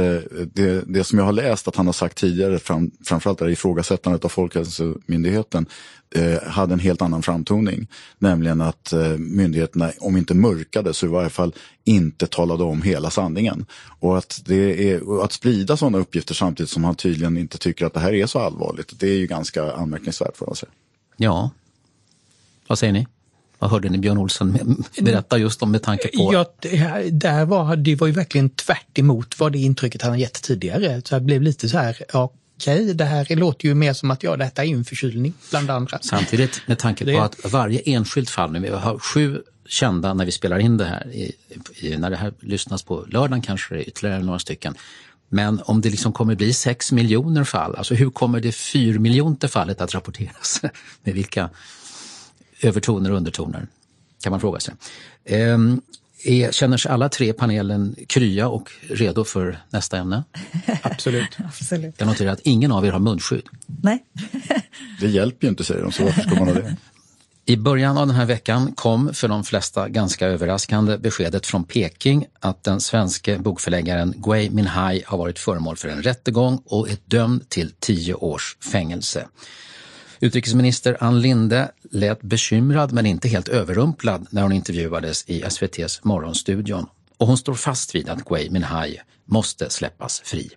[0.53, 4.25] det, det som jag har läst att han har sagt tidigare, fram, framförallt det ifrågasättandet
[4.25, 5.65] av Folkhälsomyndigheten,
[6.47, 7.87] hade en helt annan framtoning.
[8.19, 11.53] Nämligen att myndigheterna, om inte mörkade, så i varje fall
[11.83, 13.65] inte talade om hela sanningen.
[13.99, 17.93] Och att, det är, att sprida sådana uppgifter samtidigt som han tydligen inte tycker att
[17.93, 20.71] det här är så allvarligt, det är ju ganska anmärkningsvärt för att säga.
[21.17, 21.49] Ja,
[22.67, 23.07] vad säger ni?
[23.59, 26.33] Vad hörde ni Björn Olsson berätta just om med tanke på?
[26.33, 28.99] Ja, det, där var, det var ju verkligen tvärt
[29.37, 31.01] vad det intrycket han gett tidigare.
[31.05, 34.23] Så jag blev lite så här, ja, okej, det här låter ju mer som att
[34.23, 35.99] ja, detta är en förkylning bland andra.
[36.01, 40.31] Samtidigt med tanke på att varje enskilt fall, nu vi har sju kända när vi
[40.31, 41.31] spelar in det här, i,
[41.75, 44.75] i, när det här lyssnas på lördagen kanske det är ytterligare några stycken.
[45.29, 49.47] Men om det liksom kommer bli 6 miljoner fall, alltså hur kommer det 4 miljonte
[49.47, 50.61] fallet att rapporteras?
[51.03, 51.49] Med vilka
[52.61, 53.67] övertoner och undertoner?
[54.23, 54.73] Kan man fråga sig.
[55.25, 55.81] Ehm,
[56.23, 60.23] är, känner sig alla tre panelen krya och redo för nästa ämne?
[60.81, 61.37] Absolut.
[61.45, 61.95] Absolut.
[61.97, 63.45] Jag noterar att ingen av er har munskydd.
[63.65, 64.03] Nej.
[64.99, 66.75] det hjälper ju inte säger de, så varför ska man ha det?
[67.47, 72.25] I början av den här veckan kom för de flesta ganska överraskande beskedet från Peking
[72.39, 77.49] att den svenske bokförläggaren Gui Minhai har varit föremål för en rättegång och är dömd
[77.49, 79.27] till tio års fängelse.
[80.19, 86.85] Utrikesminister Ann Linde lät bekymrad men inte helt överrumplad när hon intervjuades i SVTs Morgonstudion.
[87.17, 90.49] Och hon står fast vid att Gui Minhai måste släppas fri.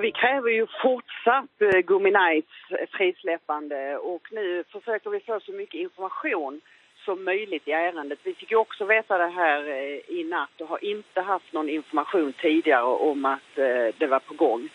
[0.00, 5.80] Vi kräver ju fortsatt eh, Guminais eh, frisläppande och nu försöker vi få så mycket
[5.80, 6.60] information
[7.04, 8.18] som möjligt i ärendet.
[8.22, 11.68] Vi fick ju också veta det här eh, i natt och har inte haft någon
[11.68, 14.68] information tidigare om att eh, det var på gång.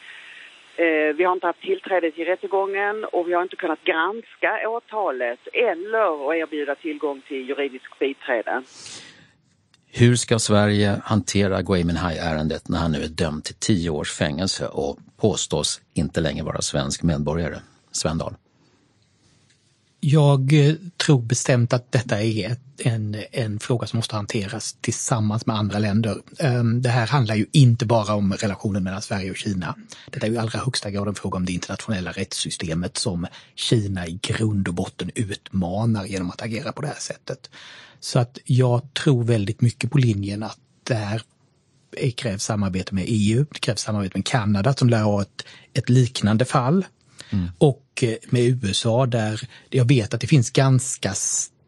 [0.76, 5.40] Eh, vi har inte haft tillträde till rättegången och vi har inte kunnat granska åtalet
[5.54, 8.64] eller erbjuda tillgång till juridisk biträde.
[9.98, 14.68] Hur ska Sverige hantera Gui Minhai-ärendet när han nu är dömd till tio års fängelse
[14.68, 17.60] och påstås inte längre vara svensk medborgare?
[17.92, 18.36] Svendal?
[20.00, 20.76] Jag eh,
[21.06, 26.18] tror bestämt att detta är en, en fråga som måste hanteras tillsammans med andra länder.
[26.40, 29.76] Ehm, det här handlar ju inte bara om relationen mellan Sverige och Kina.
[30.12, 34.20] Det är i allra högsta grad en fråga om det internationella rättssystemet som Kina i
[34.22, 37.50] grund och botten utmanar genom att agera på det här sättet.
[38.00, 41.22] Så att jag tror väldigt mycket på linjen att det här
[42.16, 46.46] krävs samarbete med EU, det krävs samarbete med Kanada som lär ha ett, ett liknande
[46.46, 46.86] fall.
[47.30, 47.48] Mm.
[47.58, 51.14] Och eh, med USA där jag vet att det finns ganska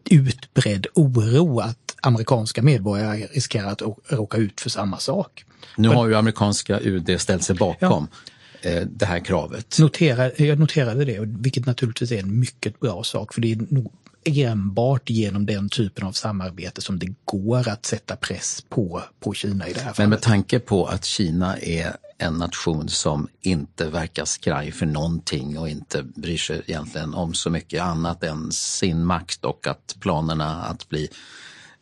[0.09, 5.45] utbredd oro att amerikanska medborgare riskerar att råka ut för samma sak.
[5.75, 8.69] Nu har ju amerikanska UD ställt sig bakom ja.
[8.69, 9.79] Eh, det här kravet.
[9.79, 13.93] Notera, jag noterade det, vilket naturligtvis är en mycket bra sak för det är nog
[14.27, 19.67] enbart genom den typen av samarbete som det går att sätta press på, på Kina
[19.67, 19.97] i det här fallet.
[19.97, 25.59] Men med tanke på att Kina är en nation som inte verkar skraj för någonting
[25.59, 30.63] och inte bryr sig egentligen om så mycket annat än sin makt och att planerna
[30.63, 31.09] att bli,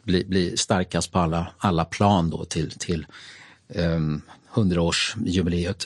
[0.04, 3.06] bli, bli starkast på alla, alla plan då till, till
[3.68, 4.22] um,
[4.54, 5.86] 100-årsjubileet.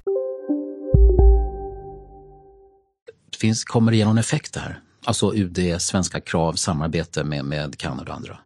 [3.41, 4.79] Finns, kommer det ge någon effekt där?
[5.03, 8.37] Alltså UD, svenska krav, samarbete med, med Kanada och andra?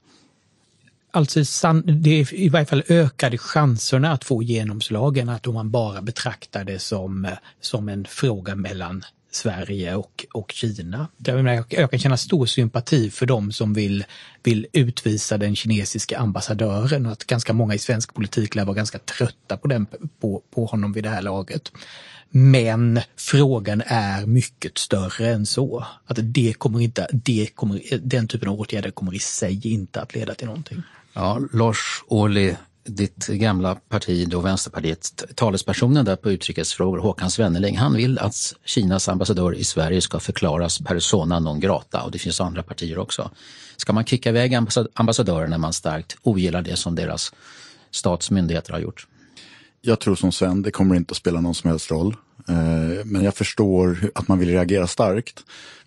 [1.11, 1.39] Alltså
[1.83, 6.63] det är i varje fall ökade chanserna att få genomslagen att om man bara betraktar
[6.63, 7.27] det som,
[7.61, 11.07] som en fråga mellan Sverige och, och Kina.
[11.17, 14.05] Jag, jag kan känna stor sympati för dem som vill,
[14.43, 18.99] vill utvisa den kinesiska ambassadören och att ganska många i svensk politik lär vara ganska
[18.99, 19.87] trötta på, den,
[20.21, 21.71] på, på honom vid det här laget.
[22.37, 25.85] Men frågan är mycket större än så.
[26.05, 30.15] Att det kommer inte, det kommer, den typen av åtgärder kommer i sig inte att
[30.15, 30.81] leda till någonting.
[31.13, 37.93] Ja, Lars Ohly, ditt gamla parti, då Vänsterpartiet, talespersonen där på utrikesfrågor, Håkan Svenneling, han
[37.93, 42.63] vill att Kinas ambassadör i Sverige ska förklaras persona non grata och det finns andra
[42.63, 43.31] partier också.
[43.77, 44.53] Ska man kicka iväg
[44.93, 47.33] ambassadören när man starkt ogillar det som deras
[47.91, 49.07] statsmyndigheter har gjort?
[49.81, 52.15] Jag tror som Sven, det kommer inte att spela någon som helst roll.
[52.49, 55.43] Eh, men jag förstår att man vill reagera starkt.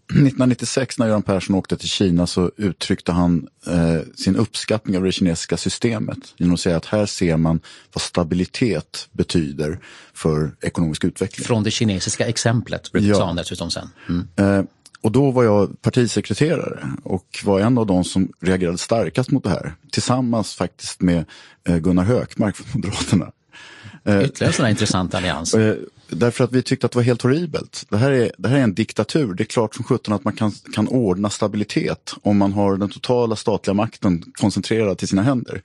[0.12, 5.12] 1996 när Göran Persson åkte till Kina så uttryckte han eh, sin uppskattning av det
[5.12, 7.60] kinesiska systemet genom att säga att här ser man
[7.92, 9.78] vad stabilitet betyder
[10.14, 11.44] för ekonomisk utveckling.
[11.44, 13.14] Från det kinesiska exemplet, ja.
[13.14, 13.88] sa han dessutom sen.
[14.08, 14.28] Mm.
[14.36, 14.64] Eh,
[15.00, 19.50] och då var jag partisekreterare och var en av de som reagerade starkast mot det
[19.50, 19.74] här.
[19.92, 21.24] Tillsammans faktiskt med
[21.68, 23.32] eh, Gunnar Hökmark från Moderaterna.
[24.08, 25.54] Eh, Ytterligare en sån intressant allians.
[25.54, 25.74] Eh,
[26.08, 27.86] därför att vi tyckte att det var helt horribelt.
[27.88, 29.34] Det här är, det här är en diktatur.
[29.34, 32.88] Det är klart som sjutton att man kan, kan ordna stabilitet om man har den
[32.88, 35.62] totala statliga makten koncentrerad till sina händer.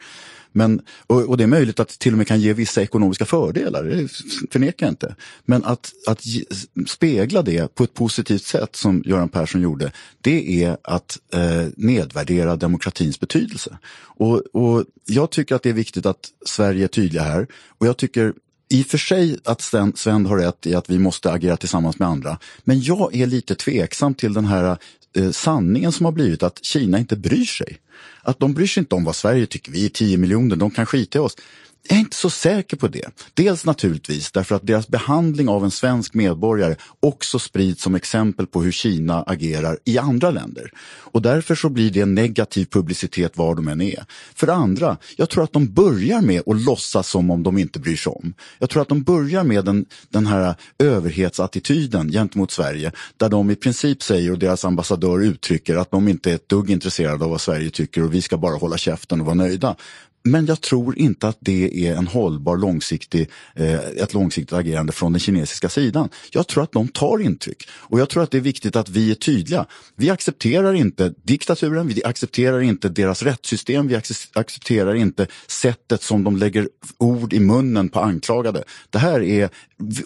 [0.55, 3.25] Men, och, och, det är möjligt att det till och med kan ge vissa ekonomiska
[3.25, 4.07] fördelar, det
[4.51, 5.15] förnekar jag inte.
[5.45, 6.43] Men att, att ge,
[6.87, 12.55] spegla det på ett positivt sätt som Göran Persson gjorde, det är att eh, nedvärdera
[12.55, 13.77] demokratins betydelse.
[13.95, 17.47] Och, och jag tycker att det är viktigt att Sverige är tydliga här.
[17.77, 18.33] Och jag tycker
[18.69, 21.99] i och för sig att Sven, Sven har rätt i att vi måste agera tillsammans
[21.99, 22.37] med andra.
[22.63, 24.77] Men jag är lite tveksam till den här
[25.15, 27.77] eh, sanningen som har blivit att Kina inte bryr sig.
[28.21, 30.85] Att de bryr sig inte om vad Sverige tycker, vi är 10 miljoner, de kan
[30.85, 31.35] skita i oss.
[31.87, 33.09] Jag är inte så säker på det.
[33.33, 38.61] Dels naturligtvis därför att deras behandling av en svensk medborgare också sprids som exempel på
[38.61, 40.71] hur Kina agerar i andra länder.
[40.85, 44.05] Och därför så blir det en negativ publicitet var de än är.
[44.35, 47.79] För det andra, jag tror att de börjar med att låtsas som om de inte
[47.79, 48.33] bryr sig om.
[48.59, 53.55] Jag tror att de börjar med den, den här överhetsattityden gentemot Sverige där de i
[53.55, 57.41] princip säger och deras ambassadör uttrycker att de inte är ett dugg intresserade av vad
[57.41, 59.75] Sverige tycker och vi ska bara hålla käften och vara nöjda.
[60.23, 65.13] Men jag tror inte att det är en hållbar långsiktig, eh, ett långsiktigt agerande från
[65.13, 66.09] den kinesiska sidan.
[66.31, 69.11] Jag tror att de tar intryck och jag tror att det är viktigt att vi
[69.11, 69.65] är tydliga.
[69.95, 73.95] Vi accepterar inte diktaturen, vi accepterar inte deras rättssystem, vi
[74.33, 78.63] accepterar inte sättet som de lägger ord i munnen på anklagade.
[78.89, 79.49] Det här är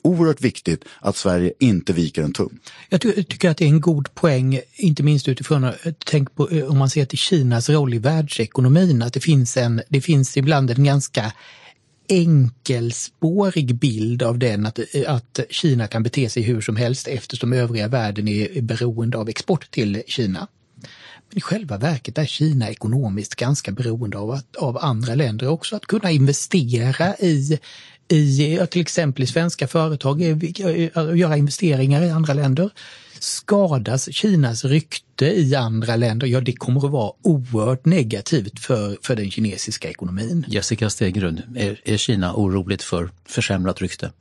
[0.04, 2.60] oerhört viktigt att Sverige inte viker en tum.
[2.90, 5.74] Jag tycker att det är en god poäng, inte minst utifrån eh,
[6.06, 9.82] tänk på, eh, om man ser till Kinas roll i världsekonomin, att det finns, en,
[9.90, 11.34] det finns ibland en ganska
[12.10, 17.54] enkelspårig bild av den att, eh, att Kina kan bete sig hur som helst eftersom
[17.54, 20.48] övriga världen är beroende av export till Kina.
[21.30, 25.76] Men i själva verket är Kina ekonomiskt ganska beroende av, att, av andra länder också,
[25.76, 27.60] att kunna investera i
[28.08, 32.70] i eh, till exempel i svenska företag, eh, eh, göra investeringar i andra länder.
[33.20, 39.16] Skadas Kinas rykte i andra länder, ja det kommer att vara oerhört negativt för, för
[39.16, 40.46] den kinesiska ekonomin.
[40.48, 44.12] Jessica Stegrud, är, är Kina oroligt för försämrat rykte?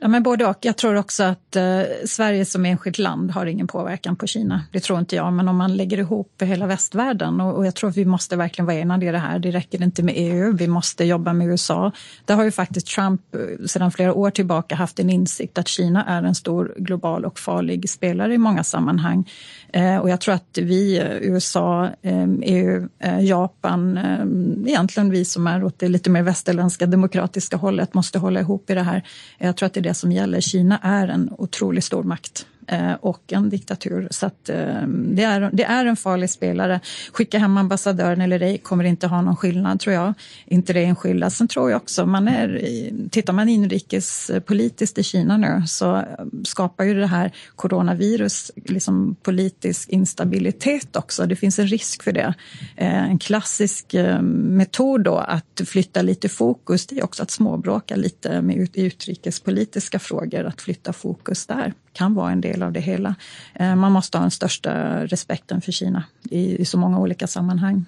[0.00, 0.58] Ja, men både och.
[0.60, 4.64] Jag tror också att eh, Sverige som enskilt land har ingen påverkan på Kina.
[4.72, 5.32] Det tror inte jag.
[5.32, 8.66] Men om man lägger ihop hela västvärlden och, och jag tror att vi måste verkligen
[8.66, 9.38] vara enade i det här.
[9.38, 10.52] Det räcker inte med EU.
[10.56, 11.92] Vi måste jobba med USA.
[12.24, 16.04] Där har ju faktiskt Trump eh, sedan flera år tillbaka haft en insikt att Kina
[16.04, 19.30] är en stor global och farlig spelare i många sammanhang.
[19.72, 25.24] Eh, och jag tror att vi, USA, eh, EU, eh, eh, Japan, eh, egentligen vi
[25.24, 29.02] som är åt det lite mer västerländska demokratiska hållet måste hålla ihop i det här.
[29.38, 30.40] Jag tror att det är det som gäller.
[30.40, 32.46] Kina är en otroligt stor makt.
[32.70, 34.08] Eh, och en diktatur.
[34.10, 36.80] Så att, eh, det, är, det är en farlig spelare.
[37.12, 40.14] Skicka hem ambassadören eller ej kommer inte ha någon skillnad tror jag.
[40.46, 41.30] Inte det enskilda.
[41.30, 42.62] Sen tror jag också, man är,
[43.10, 46.04] tittar man inrikespolitiskt i Kina nu så eh,
[46.44, 51.26] skapar ju det här coronavirus liksom politisk instabilitet också.
[51.26, 52.34] Det finns en risk för det.
[52.76, 58.68] En klassisk metod då att flytta lite fokus det är också att småbråka lite med
[58.74, 63.14] utrikespolitiska frågor, att flytta fokus där kan vara en del av det hela.
[63.54, 67.84] Eh, man måste ha den största respekten för Kina i, i så många olika sammanhang.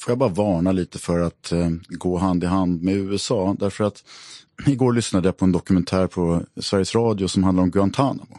[0.00, 3.84] Får jag bara varna lite för att eh, gå hand i hand med USA därför
[3.84, 4.04] att
[4.66, 8.38] igår lyssnade jag på en dokumentär på Sveriges Radio som handlar om Guantanamo.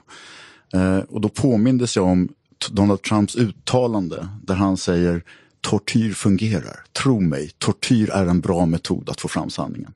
[0.73, 2.29] Eh, och då påmindes jag om
[2.71, 5.23] Donald Trumps uttalande där han säger
[5.61, 6.79] tortyr fungerar.
[7.03, 9.93] Tro mig, tortyr är en bra metod att få fram sanningen.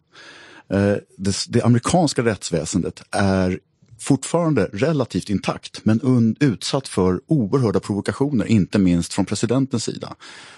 [0.69, 3.59] Eh, det, det amerikanska rättsväsendet är
[4.03, 10.15] fortfarande relativt intakt men utsatt för oerhörda provokationer, inte minst från presidentens sida.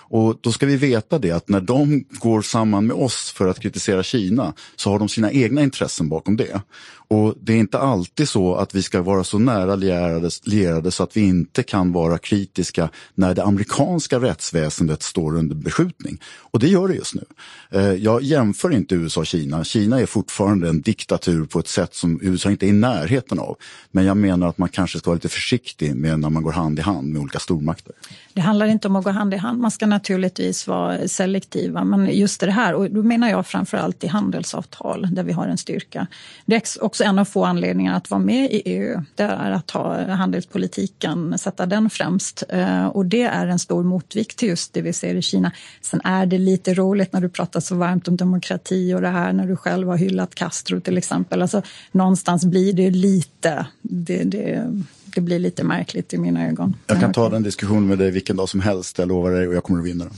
[0.08, 3.60] Och då ska vi veta det att när de går samman med oss för att
[3.60, 6.62] kritisera Kina så har de sina egna intressen bakom det.
[7.08, 11.04] Och det är inte alltid så att vi ska vara så nära lierade, lierade så
[11.04, 16.22] att vi inte kan vara kritiska när det amerikanska rättsväsendet står under beskjutning.
[16.26, 17.26] Och det gör det just nu.
[17.72, 19.64] Eh, jag jämför inte USA och Kina.
[19.64, 23.58] Kina är fortfarande en diktatur på ett sätt som USA inte är i närheten av.
[23.92, 26.80] Men jag menar att man kanske ska vara lite försiktig med när man går hand
[26.80, 27.94] i hand med olika stormakter.
[28.36, 29.60] Det handlar inte om att gå hand i hand.
[29.60, 31.84] Man ska naturligtvis vara selektiva.
[31.84, 35.58] Men just det här, och då menar jag framförallt i handelsavtal där vi har en
[35.58, 36.08] styrka.
[36.46, 39.02] Det är också en av få anledningar att vara med i EU.
[39.16, 42.44] Det är att ha handelspolitiken, sätta den främst.
[42.50, 45.52] Eh, och det är en stor motvikt till just det vi ser i Kina.
[45.82, 49.34] Sen är det lite roligt när du pratar så varmt om demokrati och det här
[49.34, 51.42] när du själv har hyllat Castro till exempel.
[51.42, 51.62] Alltså,
[51.92, 53.66] någonstans blir det lite...
[53.82, 54.72] Det, det,
[55.16, 56.76] det blir lite märkligt i mina ögon.
[56.88, 59.56] Jag kan ta den diskussionen med dig vilken dag som helst, jag lovar dig, och
[59.56, 60.14] jag kommer att vinna den.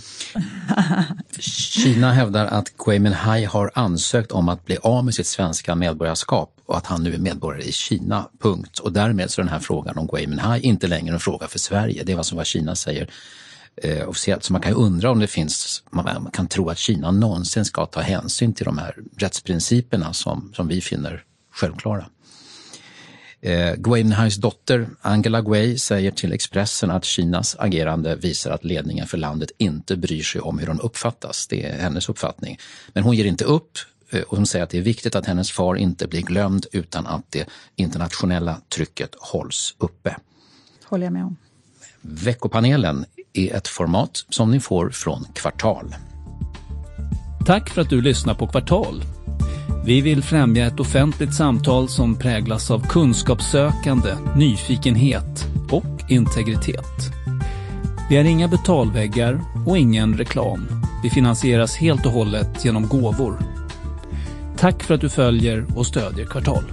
[1.39, 6.53] Kina hävdar att Gui Minhai har ansökt om att bli av med sitt svenska medborgarskap
[6.65, 8.79] och att han nu är medborgare i Kina, punkt.
[8.79, 11.59] Och därmed så är den här frågan om Gui Minhai inte längre en fråga för
[11.59, 12.03] Sverige.
[12.03, 13.09] Det är vad som vad Kina säger.
[13.83, 14.43] eh, officiellt.
[14.43, 17.85] Så man kan ju undra om det finns, man, kan tro att Kina någonsin ska
[17.85, 22.05] ta hänsyn till de här rättsprinciperna som, som vi finner självklara.
[23.41, 29.07] Eh, Gui Minhais dotter Angela Gui säger till Expressen att Kinas agerande visar att ledningen
[29.07, 31.47] för landet inte bryr sig om hur hon uppfattas.
[31.47, 32.59] Det är hennes uppfattning.
[32.93, 33.77] Men hon ger inte upp
[34.09, 37.07] eh, och hon säger att det är viktigt att hennes far inte blir glömd utan
[37.07, 40.15] att det internationella trycket hålls uppe.
[40.83, 41.37] Håller jag med om.
[42.01, 45.95] Veckopanelen är ett format som ni får från Kvartal.
[47.45, 49.03] Tack för att du lyssnar på Kvartal.
[49.87, 57.11] Vi vill främja ett offentligt samtal som präglas av kunskapssökande, nyfikenhet och integritet.
[58.09, 60.67] Vi har inga betalväggar och ingen reklam.
[61.03, 63.39] Vi finansieras helt och hållet genom gåvor.
[64.57, 66.63] Tack för att du följer och stödjer Kvartal.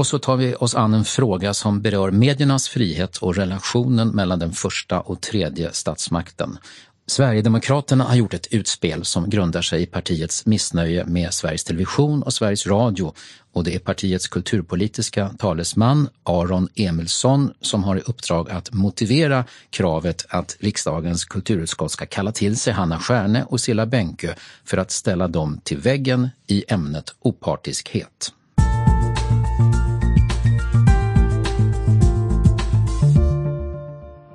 [0.00, 4.38] Och så tar vi oss an en fråga som berör mediernas frihet och relationen mellan
[4.38, 6.58] den första och tredje statsmakten.
[7.06, 12.32] Sverigedemokraterna har gjort ett utspel som grundar sig i partiets missnöje med Sveriges Television och
[12.32, 13.14] Sveriges Radio
[13.52, 20.26] och det är partiets kulturpolitiska talesman Aron Emilsson som har i uppdrag att motivera kravet
[20.28, 24.34] att riksdagens kulturutskott ska kalla till sig Hanna Stjärne och Silla Bänke
[24.64, 28.32] för att ställa dem till väggen i ämnet opartiskhet.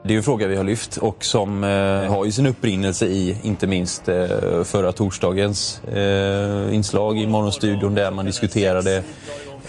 [0.07, 1.69] Det är en fråga vi har lyft och som eh,
[2.13, 8.11] har ju sin upprinnelse i inte minst eh, förra torsdagens eh, inslag i Morgonstudion där
[8.11, 9.03] man diskuterade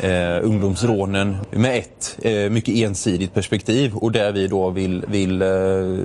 [0.00, 5.48] eh, ungdomsrånen med ett eh, mycket ensidigt perspektiv och där vi då vill, vill eh,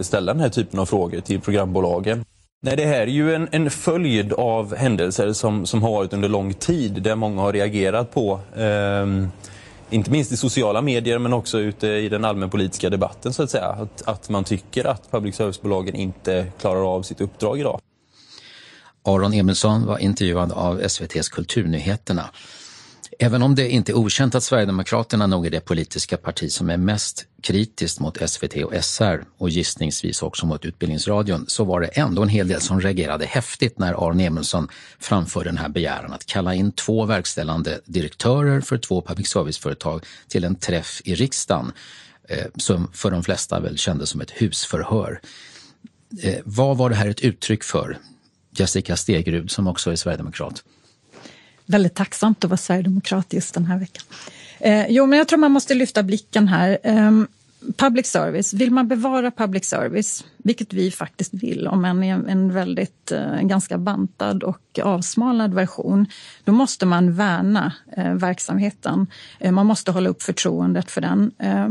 [0.02, 2.26] ställa den här typen av frågor till programbolagen.
[2.64, 6.30] Nej, det här är ju en, en följd av händelser som, som har varit under
[6.30, 9.06] lång tid där många har reagerat på Eh,
[9.92, 13.66] inte minst i sociala medier men också ute i den allmänpolitiska debatten så att säga.
[13.66, 17.80] Att, att man tycker att public service-bolagen inte klarar av sitt uppdrag idag.
[19.06, 22.30] Aron Emilsson var intervjuad av SVTs Kulturnyheterna.
[23.24, 26.78] Även om det inte är okänt att Sverigedemokraterna nog är det politiska parti som är
[26.78, 32.22] mest kritiskt mot SVT och SR och gissningsvis också mot Utbildningsradion så var det ändå
[32.22, 34.68] en hel del som reagerade häftigt när Aron Emilsson
[35.00, 40.44] framförde den här begäran att kalla in två verkställande direktörer för två public service-företag till
[40.44, 41.72] en träff i riksdagen
[42.30, 45.22] eh, som för de flesta väl kändes som ett husförhör.
[46.24, 47.98] Eh, vad var det här ett uttryck för?
[48.58, 50.64] Jessica Stegrud som också är sverigedemokrat
[51.72, 54.04] väldigt tacksamt att vara sverigedemokrat just den här veckan.
[54.60, 56.78] Eh, jo, men jag tror man måste lyfta blicken här.
[56.84, 57.28] Ehm,
[57.78, 62.54] Public service, vill man bevara public service, vilket vi faktiskt vill, om än i en,
[62.54, 66.06] väldigt, eh, en ganska bantad och avsmalnad version,
[66.44, 69.08] då måste man värna eh, verksamheten.
[69.40, 71.32] Eh, man måste hålla upp förtroendet för den.
[71.38, 71.70] Eh,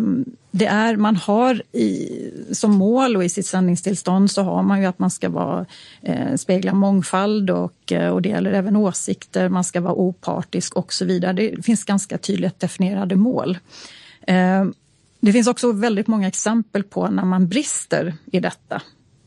[0.50, 2.08] det är, man har i,
[2.52, 5.66] som mål och i sitt sändningstillstånd så har man ju att man ska vara,
[6.02, 10.92] eh, spegla mångfald och, eh, och det gäller även åsikter, man ska vara opartisk och
[10.92, 11.32] så vidare.
[11.32, 13.58] Det finns ganska tydligt definierade mål.
[14.26, 14.74] Ehm,
[15.20, 18.82] det finns också väldigt många exempel på när man brister i detta.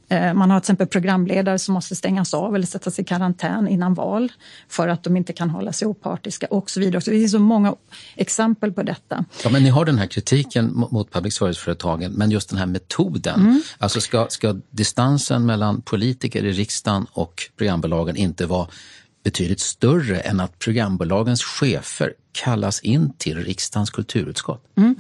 [0.10, 3.94] Eh, man har till exempel programledare som måste stängas av eller sättas i karantän innan
[3.94, 4.32] val
[4.70, 7.02] för att de inte kan hålla sig opartiska och så vidare.
[7.02, 7.76] Så det finns så många
[8.16, 9.26] exempel på detta.
[9.44, 13.40] Ja, men ni har den här kritiken mot public service-företagen, men just den här metoden.
[13.40, 13.62] Mm.
[13.78, 18.68] Alltså ska, ska distansen mellan politiker i riksdagen och programbolagen inte vara
[19.24, 24.64] betydligt större än att programbolagens chefer kallas in till riksdagens kulturutskott?
[24.78, 24.96] Mm.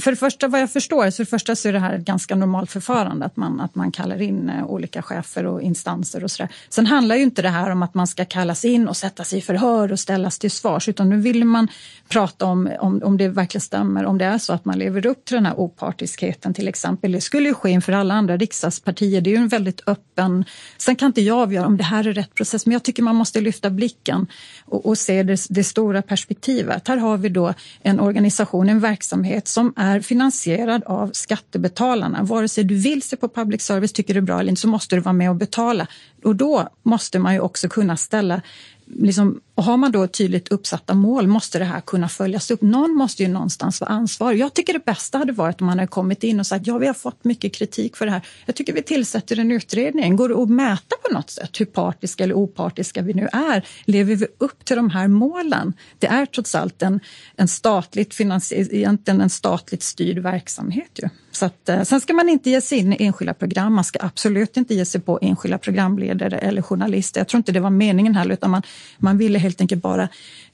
[0.00, 2.04] För det första, vad jag förstår, så för det första så är det här ett
[2.04, 6.30] ganska normalt förfarande att man, att man kallar in eh, olika chefer och instanser och
[6.30, 6.52] sådär.
[6.68, 9.40] Sen handlar ju inte det här om att man ska kallas in och sättas i
[9.40, 11.68] förhör och ställas till svars, utan nu vill man
[12.08, 15.24] prata om, om, om det verkligen stämmer, om det är så att man lever upp
[15.24, 17.12] till den här opartiskheten till exempel.
[17.12, 20.44] Det skulle ju ske inför alla andra riksdagspartier, det är ju en väldigt öppen...
[20.78, 23.16] Sen kan inte jag avgöra om det här är rätt process, men jag tycker man
[23.16, 24.26] måste lyfta blicken
[24.64, 26.88] och, och se det, det stora perspektivet livet.
[26.88, 32.22] Här har vi då en organisation, en verksamhet som är finansierad av skattebetalarna.
[32.22, 34.68] Vare sig du vill se på public service, tycker det är bra eller inte, så
[34.68, 35.86] måste du vara med och betala.
[36.24, 38.42] Och då måste man ju också kunna ställa
[38.86, 42.62] liksom, och har man då tydligt uppsatta mål måste det här kunna följas upp.
[42.62, 44.38] Någon måste ju någonstans vara ansvarig.
[44.38, 46.86] Jag tycker det bästa hade varit om man hade kommit in och sagt ja, vi
[46.86, 48.26] har fått mycket kritik för det här.
[48.46, 50.16] Jag tycker vi tillsätter en utredning.
[50.16, 53.66] Går det att mäta på något sätt hur partiska eller opartiska vi nu är?
[53.84, 55.72] Lever vi upp till de här målen?
[55.98, 57.00] Det är trots allt en,
[57.36, 60.98] en statligt egentligen en statligt styrd verksamhet.
[61.02, 61.08] Ju.
[61.32, 63.74] Så att, eh, sen ska man inte ge sig in i enskilda program.
[63.74, 67.20] Man ska absolut inte ge sig på enskilda programledare eller journalister.
[67.20, 68.62] Jag tror inte det var meningen heller utan man
[68.98, 70.08] man ville helt enkelt bara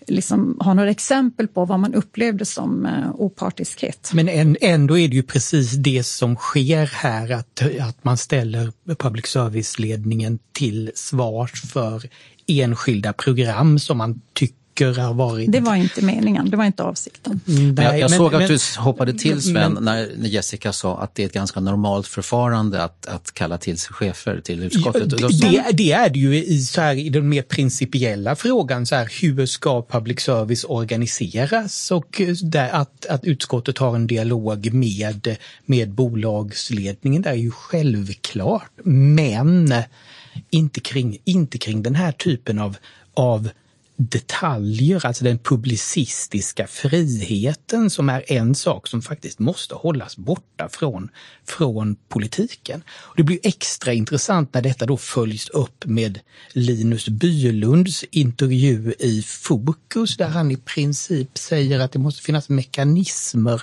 [0.07, 4.11] liksom ha några exempel på vad man upplevde som eh, opartiskhet.
[4.14, 9.26] Men ändå är det ju precis det som sker här, att, att man ställer public
[9.26, 12.03] service-ledningen till svars för
[12.47, 15.53] enskilda program som man tycker har varit...
[15.53, 17.41] Det var inte meningen, det var inte avsikten.
[17.49, 21.14] Mm, nej, jag, jag såg att du hoppade till Sven men, när Jessica sa att
[21.14, 25.20] det är ett ganska normalt förfarande att, att kalla till sig chefer till utskottet.
[25.20, 28.95] Ja, det, det, är det ju i, så här, i den mer principiella frågan, så
[28.95, 35.37] här, hur ska public service organiseras och där, att, att utskottet har en dialog med,
[35.66, 38.70] med bolagsledningen, det är ju självklart.
[38.85, 39.74] Men
[40.51, 42.76] inte kring, inte kring den här typen av,
[43.14, 43.49] av
[44.01, 51.09] detaljer, alltså den publicistiska friheten som är en sak som faktiskt måste hållas borta från,
[51.46, 52.82] från politiken.
[52.90, 56.20] Och det blir extra intressant när detta då följs upp med
[56.53, 63.62] Linus Bylunds intervju i Fokus där han i princip säger att det måste finnas mekanismer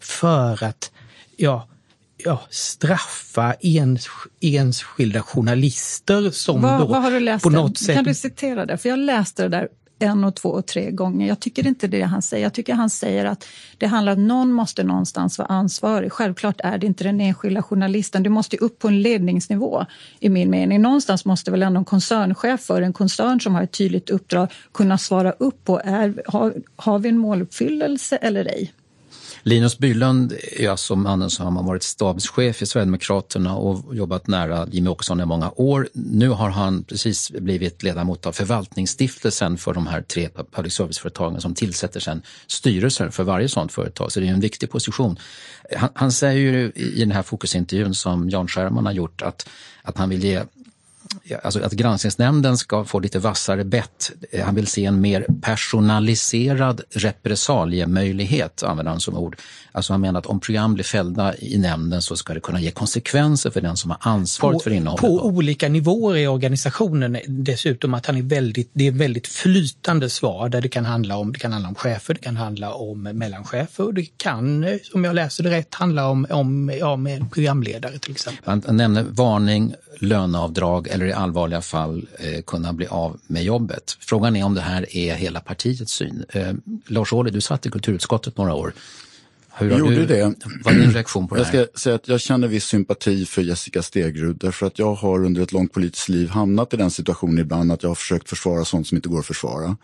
[0.00, 0.90] för att
[1.36, 1.68] ja,
[2.16, 4.06] ja, straffa ens,
[4.40, 7.94] enskilda journalister som vad, då vad har du läst på något sätt...
[7.94, 8.78] Kan du citera det?
[8.78, 11.28] För jag läste det där en och två och tre gånger.
[11.28, 12.42] Jag tycker inte det han säger.
[12.42, 13.46] Jag tycker han säger att
[13.78, 16.12] det handlar om att någon måste någonstans vara ansvarig.
[16.12, 18.22] Självklart är det inte den enskilda journalisten.
[18.22, 19.86] Du måste upp på en ledningsnivå
[20.20, 20.82] i min mening.
[20.82, 24.98] Någonstans måste väl ändå en koncernchef för en koncern som har ett tydligt uppdrag kunna
[24.98, 28.72] svara upp på är, har, har vi en måluppfyllelse eller ej?
[29.46, 34.90] Linus Bylund är alltså mannen som har varit stabschef i Sverigedemokraterna och jobbat nära Jimmie
[34.90, 35.88] Åkesson i många år.
[35.92, 41.54] Nu har han precis blivit ledamot av förvaltningsstiftelsen för de här tre public service-företagen som
[41.54, 45.18] tillsätter sen styrelser för varje sådant företag, så det är en viktig position.
[45.76, 49.48] Han, han säger ju i den här fokusintervjun som Jan Scherman har gjort att,
[49.82, 50.42] att han vill ge
[51.42, 54.12] alltså att granskningsnämnden ska få lite vassare bett.
[54.44, 59.36] Han vill se en mer personaliserad repressaliemöjlighet, använder han som ord.
[59.72, 62.70] Alltså han menar att om program blir fällda i nämnden så ska det kunna ge
[62.70, 65.00] konsekvenser för den som har ansvaret på, för innehållet.
[65.00, 67.18] På olika nivåer i organisationen.
[67.26, 71.32] Dessutom att han är väldigt, det är väldigt flytande svar där det kan handla om,
[71.32, 75.14] det kan handla om chefer, det kan handla om mellanchefer och det kan, om jag
[75.14, 78.60] läser det rätt, handla om, om ja, med programledare till exempel.
[78.66, 83.96] Han nämner varning, löneavdrag eller i allvarliga fall eh, kunna bli av med jobbet.
[84.00, 86.24] Frågan är om det här är hela partiets syn.
[86.28, 86.52] Eh,
[86.86, 88.72] Lars Ohly, du satt i kulturutskottet några år.
[89.58, 90.34] Hur har gjorde du, det.
[90.64, 91.58] Vad är din reaktion på det jag här?
[91.58, 95.24] Jag ska säga att jag känner viss sympati för Jessica Stegrud därför att jag har
[95.24, 98.64] under ett långt politiskt liv hamnat i den situationen ibland att jag har försökt försvara
[98.64, 99.76] sånt som inte går att försvara.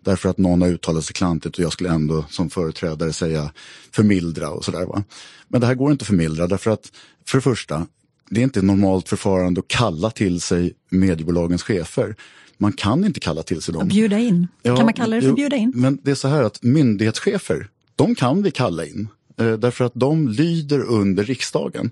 [0.00, 3.52] Därför att någon har uttalat sig klantigt och jag skulle ändå som företrädare säga
[3.92, 4.86] förmildra och sådär.
[4.86, 5.02] Va?
[5.48, 6.92] Men det här går inte att förmildra därför att
[7.26, 7.86] för det första,
[8.30, 12.16] det är inte normalt förfarande att kalla till sig mediebolagens chefer.
[12.58, 13.88] Man kan inte kalla till sig dem.
[13.88, 14.48] Bjuda in.
[14.62, 15.72] Ja, kan man kalla det för bjuda in?
[15.74, 19.08] Men det är så här att myndighetschefer, de kan vi kalla in.
[19.40, 21.90] Eh, därför att de lyder under riksdagen.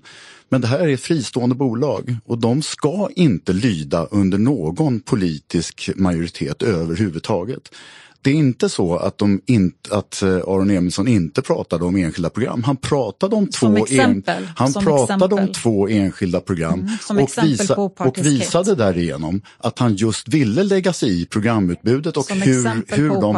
[0.49, 5.89] Men det här är ett fristående bolag och de ska inte lyda under någon politisk
[5.95, 7.75] majoritet överhuvudtaget.
[8.23, 12.29] Det är inte så att, de inte, att eh, Aron Emilsson inte pratade om enskilda
[12.29, 12.63] program.
[12.63, 14.43] Han pratade om, Som två, exempel.
[14.43, 15.39] en, han pratade exempel.
[15.39, 16.73] om två enskilda program
[17.09, 22.25] Mm, och, visa, och visade därigenom att han just ville lägga sig i programutbudet och
[22.25, 23.35] Som hur, hur, de,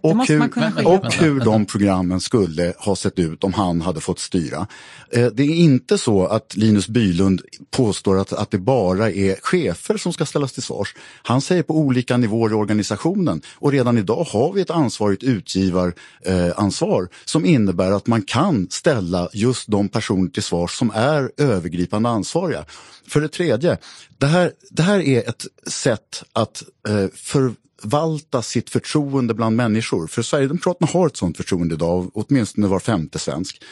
[0.00, 4.66] och hur, och hur de programmen skulle ha sett ut om han hade fått styra.
[5.12, 9.96] Eh, Det är inte så att Linus Bylund påstår att, att det bara är chefer
[9.96, 10.94] som ska ställas till svars.
[11.22, 17.02] Han säger på olika nivåer i organisationen och redan idag har vi ett ansvarigt utgivaransvar
[17.02, 22.08] eh, som innebär att man kan ställa just de personer till svars som är övergripande
[22.08, 22.64] ansvariga.
[23.08, 23.78] För det tredje,
[24.18, 26.62] det här, det här är ett sätt att
[27.14, 27.54] för,
[27.84, 30.06] förvalta sitt förtroende bland människor.
[30.06, 33.62] För Sverigedemokraterna har ett sådant förtroende idag, åtminstone var femte svensk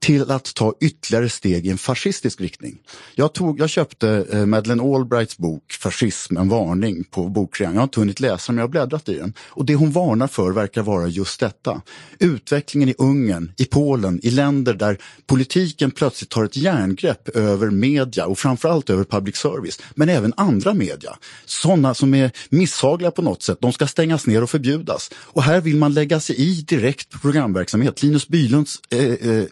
[0.00, 2.78] till att ta ytterligare steg i en fascistisk riktning.
[3.14, 7.72] Jag, tog, jag köpte eh, Madeleine Albrights bok Fascism, en varning på bokrean.
[7.72, 9.34] Jag har inte hunnit läsa den, men jag har bläddrat i den.
[9.38, 11.82] Och det hon varnar för verkar vara just detta.
[12.18, 18.26] Utvecklingen i Ungern, i Polen, i länder där politiken plötsligt tar ett järngrepp över media
[18.26, 21.16] och framförallt över public service, men även andra media.
[21.44, 25.10] Sådana som är misshagliga på något sätt, de ska stängas ner och förbjudas.
[25.14, 28.02] Och här vill man lägga sig i direkt programverksamhet.
[28.02, 29.44] Linus Bylunds eh, eh,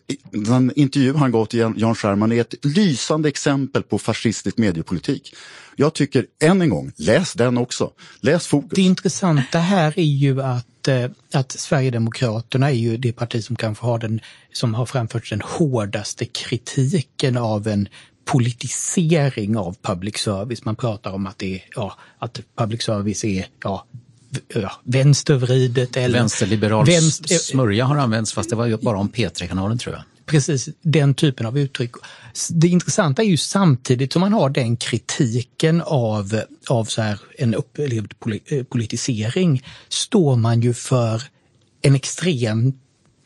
[0.45, 5.35] den intervju han gav till Jan Scherman är ett lysande exempel på fascistisk mediepolitik.
[5.77, 7.91] Jag tycker, än en gång, läs den också.
[8.21, 8.71] Läs Fokus.
[8.75, 13.87] Det intressanta här är ju att, eh, att Sverigedemokraterna är ju det parti som kanske
[13.87, 14.21] har den,
[14.53, 17.89] som har framfört den hårdaste kritiken av en
[18.25, 20.65] politisering av public service.
[20.65, 23.87] Man pratar om att, det är, ja, att public service är ja,
[24.55, 26.19] ja, vänstervridet eller...
[26.19, 30.05] Vänsterliberal vänster, smörja har använts fast det var ju bara om P3-kanalen tror jag.
[30.29, 31.91] Precis, den typen av uttryck.
[32.51, 37.55] Det intressanta är ju samtidigt som man har den kritiken av, av så här en
[37.55, 38.15] upplevd
[38.47, 41.23] eh, politisering står man ju för
[41.83, 42.73] en extrem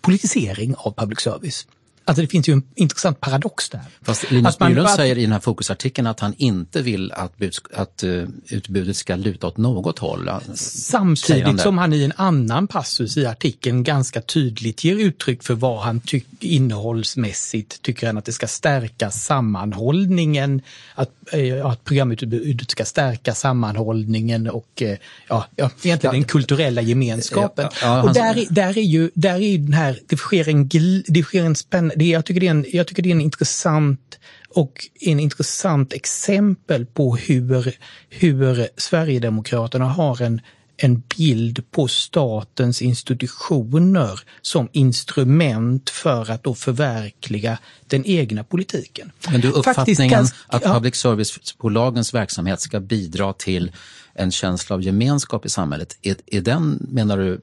[0.01, 1.67] politisering av public service.
[2.05, 3.81] Alltså det finns ju en intressant paradox där.
[4.03, 7.33] Fast Linus Bylund säger i den här fokusartikeln att han inte vill att,
[7.75, 10.31] att uh, utbudet ska luta åt något håll.
[10.55, 15.81] Samtidigt som han i en annan passus i artikeln ganska tydligt ger uttryck för vad
[15.81, 20.63] han tycker innehållsmässigt tycker han att det ska stärka sammanhållningen,
[20.95, 24.95] att, uh, att programutbudet ska stärka sammanhållningen och uh,
[25.29, 26.13] ja, egentligen ja.
[26.13, 27.69] den kulturella gemenskapen.
[27.83, 30.69] Ja, och där, där är ju, där är den här, det sker en,
[31.07, 31.57] det sker en
[31.97, 34.19] det, jag, tycker det är en, jag tycker det är en intressant
[34.49, 37.77] och en intressant exempel på hur,
[38.09, 40.41] hur Sverigedemokraterna har en,
[40.77, 49.13] en bild på statens institutioner som instrument för att då förverkliga den egna politiken.
[49.31, 53.73] Men du, uppfattningen Faktiskt, att public service-bolagens verksamhet ska bidra till
[54.15, 57.41] en känsla av gemenskap i samhället, är, är den, menar du,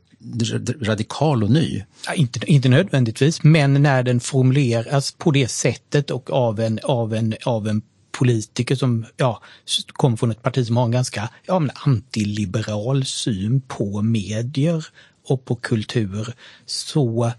[0.82, 1.84] radikal och ny?
[2.05, 7.13] Ja, inte, inte nödvändigtvis, men när den formuleras på det sättet och av en, av
[7.13, 9.41] en, av en politiker som ja,
[9.88, 14.86] kommer från ett parti som har en ganska ja, antiliberal syn på medier
[15.26, 16.34] och på kultur
[16.65, 17.32] så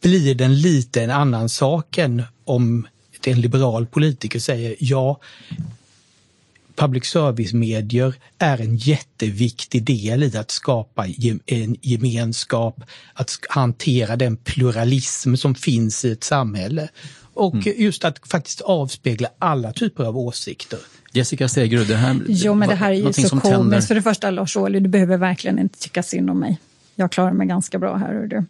[0.00, 2.86] blir den lite en annan sak än om
[3.24, 5.20] en liberal politiker säger ja,
[6.76, 11.06] public service-medier är en jätteviktig del i att skapa
[11.46, 12.82] en gemenskap,
[13.14, 16.88] att hantera den pluralism som finns i ett samhälle
[17.34, 17.74] och mm.
[17.76, 20.78] just att faktiskt avspegla alla typer av åsikter.
[21.12, 23.88] Jessica Stegrud, det här, jo, men det här är ju så komiskt.
[23.88, 26.58] För det första, Lars Ohly, du behöver verkligen inte tycka synd om mig
[26.98, 28.14] jag klarar mig ganska bra här.
[28.14, 28.44] Hör du.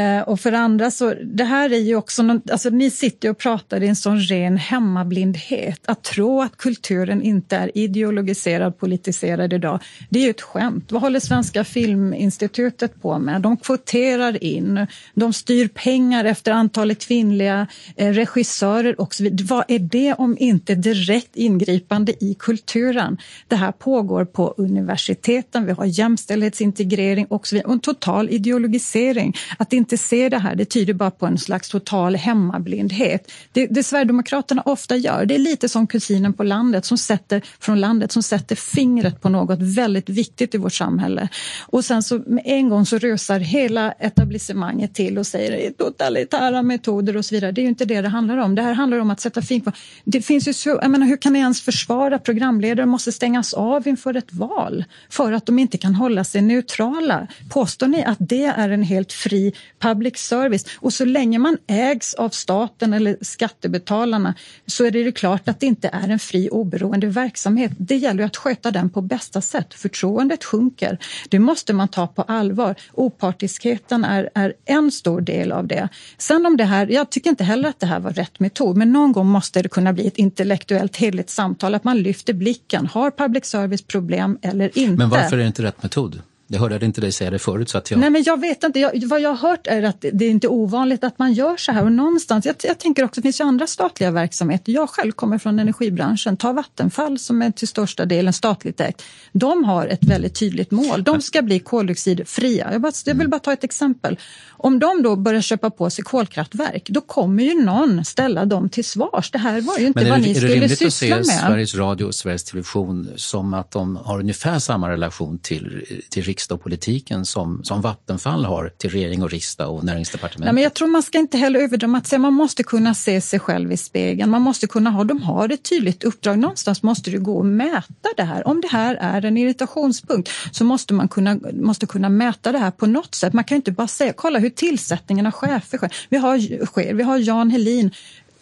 [0.00, 3.38] Eh, och för andra så, det här är ju också, någon, alltså ni sitter och
[3.38, 5.80] pratar i en sån ren hemmablindhet.
[5.84, 9.80] Att tro att kulturen inte är ideologiserad, politiserad idag,
[10.10, 10.92] det är ju ett skämt.
[10.92, 13.42] Vad håller Svenska Filminstitutet på med?
[13.42, 17.66] De kvoterar in, de styr pengar efter antalet kvinnliga
[17.96, 19.46] eh, regissörer och så vidare.
[19.46, 23.18] Vad är det om inte direkt ingripande i kulturen?
[23.48, 29.36] Det här pågår på universiteten, vi har jämställdhetsintegrering och så vidare total ideologisering.
[29.58, 33.32] Att inte se det här, det tyder bara på en slags total hemmablindhet.
[33.52, 37.80] Det, det Sverigedemokraterna ofta gör, det är lite som kusinen på landet som sätter, från
[37.80, 41.28] landet som sätter fingret på något väldigt viktigt i vårt samhälle.
[41.66, 47.16] Och sen så med en gång så rusar hela etablissemanget till och säger totalitära metoder
[47.16, 47.52] och så vidare.
[47.52, 48.54] Det är ju inte det det handlar om.
[48.54, 49.72] Det här handlar om att sätta fingret på...
[50.04, 53.88] Det finns ju så, jag menar, hur kan ni ens försvara programledare måste stängas av
[53.88, 57.26] inför ett val för att de inte kan hålla sig neutrala?
[57.50, 60.64] Påstå Påstår ni att det är en helt fri public service?
[60.76, 64.34] Och så länge man ägs av staten eller skattebetalarna
[64.66, 67.72] så är det klart att det inte är en fri oberoende verksamhet.
[67.78, 69.74] Det gäller att sköta den på bästa sätt.
[69.74, 70.98] Förtroendet sjunker.
[71.28, 72.74] Det måste man ta på allvar.
[72.92, 75.88] Opartiskheten är, är en stor del av det.
[76.18, 78.92] Sen om det här, jag tycker inte heller att det här var rätt metod, men
[78.92, 82.86] någon gång måste det kunna bli ett intellektuellt heligt samtal, att man lyfter blicken.
[82.86, 84.98] Har public service problem eller inte?
[84.98, 86.22] Men varför är det inte rätt metod?
[86.48, 87.68] Jag hörde inte dig säga det förut.
[87.68, 88.00] Så att jag...
[88.00, 88.80] Nej, men jag vet inte.
[88.80, 91.72] Jag, vad jag har hört är att det är inte ovanligt att man gör så
[91.72, 91.84] här.
[91.84, 94.72] Och någonstans, jag, jag tänker också, det finns ju andra statliga verksamheter.
[94.72, 96.36] Jag själv kommer från energibranschen.
[96.36, 99.02] Ta Vattenfall som är till största delen statligt ägt.
[99.32, 101.04] De har ett väldigt tydligt mål.
[101.04, 102.72] De ska bli koldioxidfria.
[102.72, 104.18] Jag, bara, jag vill bara ta ett exempel.
[104.48, 108.84] Om de då börjar köpa på sig kolkraftverk, då kommer ju någon ställa dem till
[108.84, 109.30] svars.
[109.30, 111.18] Det här var ju inte vad ni skulle syssla med.
[111.18, 114.58] Är det rimligt att se Sveriges Radio och Sveriges Television som att de har ungefär
[114.58, 119.74] samma relation till, till riksdag och politiken som, som Vattenfall har till regering och riksdag
[119.74, 120.44] och näringsdepartementet?
[120.44, 122.18] Nej, men jag tror man ska inte heller överdramatisera.
[122.18, 124.30] Man måste kunna se sig själv i spegeln.
[124.30, 126.38] Man måste kunna ha, de har ett tydligt uppdrag.
[126.38, 128.48] Någonstans måste det gå att mäta det här.
[128.48, 132.70] Om det här är en irritationspunkt så måste man kunna, måste kunna mäta det här
[132.70, 133.32] på något sätt.
[133.32, 135.90] Man kan inte bara säga, kolla hur tillsättningen av chefer sker.
[136.08, 136.94] Vi har, sker.
[136.94, 137.90] Vi har Jan Helin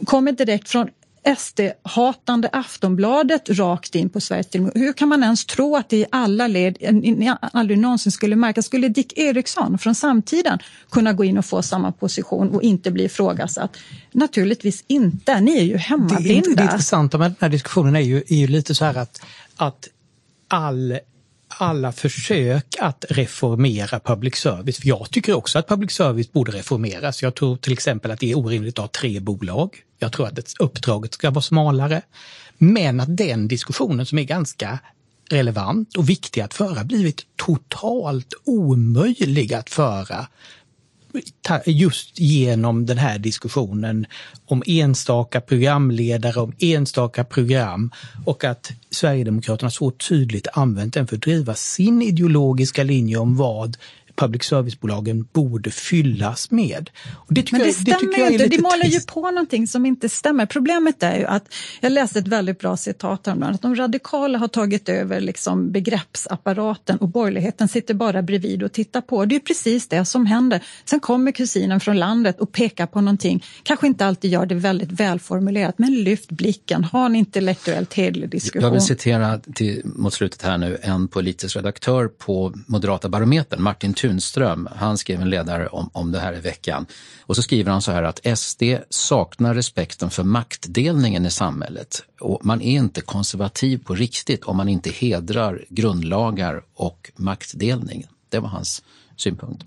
[0.04, 0.88] kommer direkt från
[1.36, 4.82] SD-hatande Aftonbladet rakt in på Sveriges Television.
[4.82, 6.76] Hur kan man ens tro att det i alla led
[7.52, 8.66] aldrig någonsin skulle märkas?
[8.66, 10.58] Skulle Dick Eriksson från samtiden
[10.90, 13.76] kunna gå in och få samma position och inte bli ifrågasatt?
[14.12, 15.40] Naturligtvis inte.
[15.40, 16.48] Ni är ju hemmablinda.
[16.48, 19.20] Det, det intressanta med den här diskussionen är ju, är ju lite så här att,
[19.56, 19.88] att
[20.48, 20.98] all
[21.58, 24.78] alla försök att reformera public service.
[24.78, 27.22] För jag tycker också att public service borde reformeras.
[27.22, 29.76] Jag tror till exempel att det är orimligt att ha tre bolag.
[29.98, 32.02] Jag tror att uppdraget ska vara smalare.
[32.58, 34.78] Men att den diskussionen som är ganska
[35.30, 40.26] relevant och viktig att föra blivit totalt omöjlig att föra
[41.66, 44.06] just genom den här diskussionen
[44.46, 47.90] om enstaka programledare, om enstaka program
[48.24, 53.76] och att Sverigedemokraterna så tydligt använt den för att driva sin ideologiska linje om vad
[54.16, 56.90] public service-bolagen borde fyllas med.
[57.14, 59.86] Och det Men det jag, stämmer det ju inte, de målar ju på någonting som
[59.86, 60.46] inte stämmer.
[60.46, 64.48] Problemet är ju att, jag läste ett väldigt bra citat häromdagen, att de radikala har
[64.48, 69.24] tagit över liksom begreppsapparaten och borgerligheten sitter bara bredvid och tittar på.
[69.24, 70.60] Det är precis det som händer.
[70.84, 74.92] Sen kommer kusinen från landet och pekar på någonting, kanske inte alltid gör det väldigt
[74.92, 78.62] välformulerat, men lyft blicken, ha en intellektuellt hederlig diskussion.
[78.62, 83.94] Jag vill citera till, mot slutet här nu en politisk redaktör på Moderata barometern, Martin
[84.04, 86.86] Tunström, han skrev en ledare om, om det här i veckan.
[87.20, 92.02] Och så skriver han så här att SD saknar respekten för maktdelningen i samhället.
[92.20, 98.06] Och man är inte konservativ på riktigt om man inte hedrar grundlagar och maktdelning.
[98.28, 98.82] Det var hans
[99.16, 99.64] synpunkt.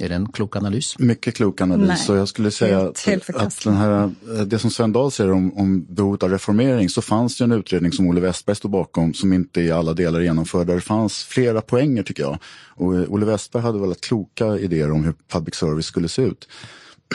[0.00, 0.98] Är det en klok analys?
[0.98, 2.08] Mycket klok analys.
[2.08, 4.14] och jag skulle säga att, att den här,
[4.46, 7.92] det som Sven Dahl säger om, om behovet av reformering så fanns det en utredning
[7.92, 10.66] som Olle Westberg stod bakom som inte i alla delar genomförd.
[10.66, 12.38] Där det fanns flera poänger tycker jag.
[12.68, 16.48] Och eh, Olle Westberg hade väldigt kloka idéer om hur public service skulle se ut.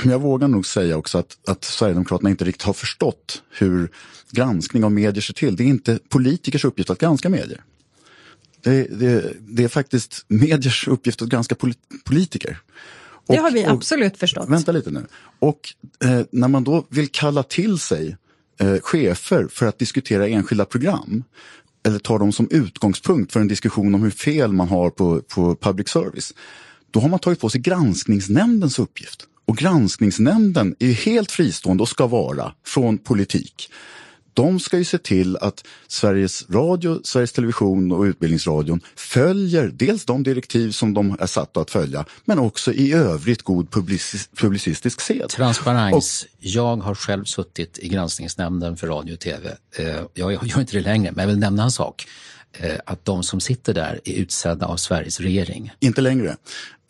[0.02, 3.92] Men jag vågar nog säga också att, att Sverigedemokraterna inte riktigt har förstått hur
[4.32, 5.56] granskning av medier ser till.
[5.56, 7.64] Det är inte politikers uppgift att granska medier.
[8.64, 11.56] Det, det, det är faktiskt mediers uppgift att granska
[12.04, 12.58] politiker.
[13.26, 14.50] Och, det har vi absolut förstått.
[14.50, 15.06] Vänta lite nu.
[15.40, 15.60] Och
[16.04, 18.18] eh, när man då vill kalla till sig
[18.60, 21.24] eh, chefer för att diskutera enskilda program
[21.86, 25.56] eller ta dem som utgångspunkt för en diskussion om hur fel man har på, på
[25.56, 26.34] public service.
[26.92, 29.28] Då har man tagit på sig granskningsnämndens uppgift.
[29.46, 33.70] Och granskningsnämnden är helt fristående och ska vara från politik
[34.34, 40.24] de ska ju se till att Sveriges Radio, Sveriges Television och Utbildningsradion följer dels de
[40.24, 45.30] direktiv som de är satta att följa men också i övrigt god publicis publicistisk sed.
[45.30, 46.24] Transparens.
[46.24, 49.56] Och, jag har själv suttit i granskningsnämnden för radio och tv.
[49.78, 52.08] Eh, jag gör inte det längre men jag vill nämna en sak
[52.54, 55.72] eh, att de som sitter där är utsedda av Sveriges regering.
[55.80, 56.36] Inte längre.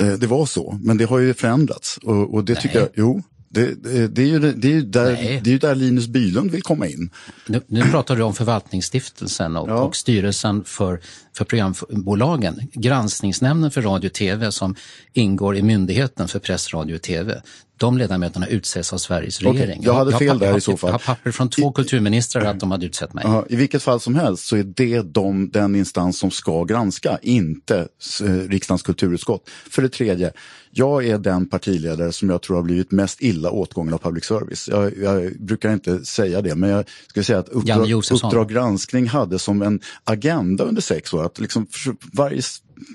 [0.02, 1.98] Eh, det var så, men det har ju förändrats.
[1.98, 2.62] Och, och det Nej.
[2.62, 3.24] tycker jag, jo,
[3.54, 6.52] det, det, det, är ju, det, är ju där, det är ju där Linus Bylund
[6.52, 7.10] vill komma in.
[7.48, 9.74] Nu, nu pratar du om förvaltningsstiftelsen och, ja.
[9.74, 11.00] och styrelsen för,
[11.38, 12.70] för programbolagen.
[12.74, 14.76] Granskningsnämnden för radio och tv som
[15.14, 17.42] ingår i myndigheten för press, radio och tv.
[17.84, 19.82] De ledamöterna utses av Sveriges okay, regering.
[19.84, 20.88] Jag hade fel jag, där i så fall.
[20.88, 23.26] Jag har papper från två I, kulturministrar att de hade utsett mig.
[23.50, 27.88] I vilket fall som helst så är det de, den instans som ska granska, inte
[28.24, 29.50] eh, riksdagens kulturutskott.
[29.70, 30.32] För det tredje,
[30.72, 34.68] jag är den partiledare som jag tror har blivit mest illa åtgången av public service.
[34.72, 39.40] Jag, jag brukar inte säga det, men jag skulle säga att Uppdrag, uppdrag granskning hade
[39.40, 42.42] som en agenda under sex år att liksom för, varje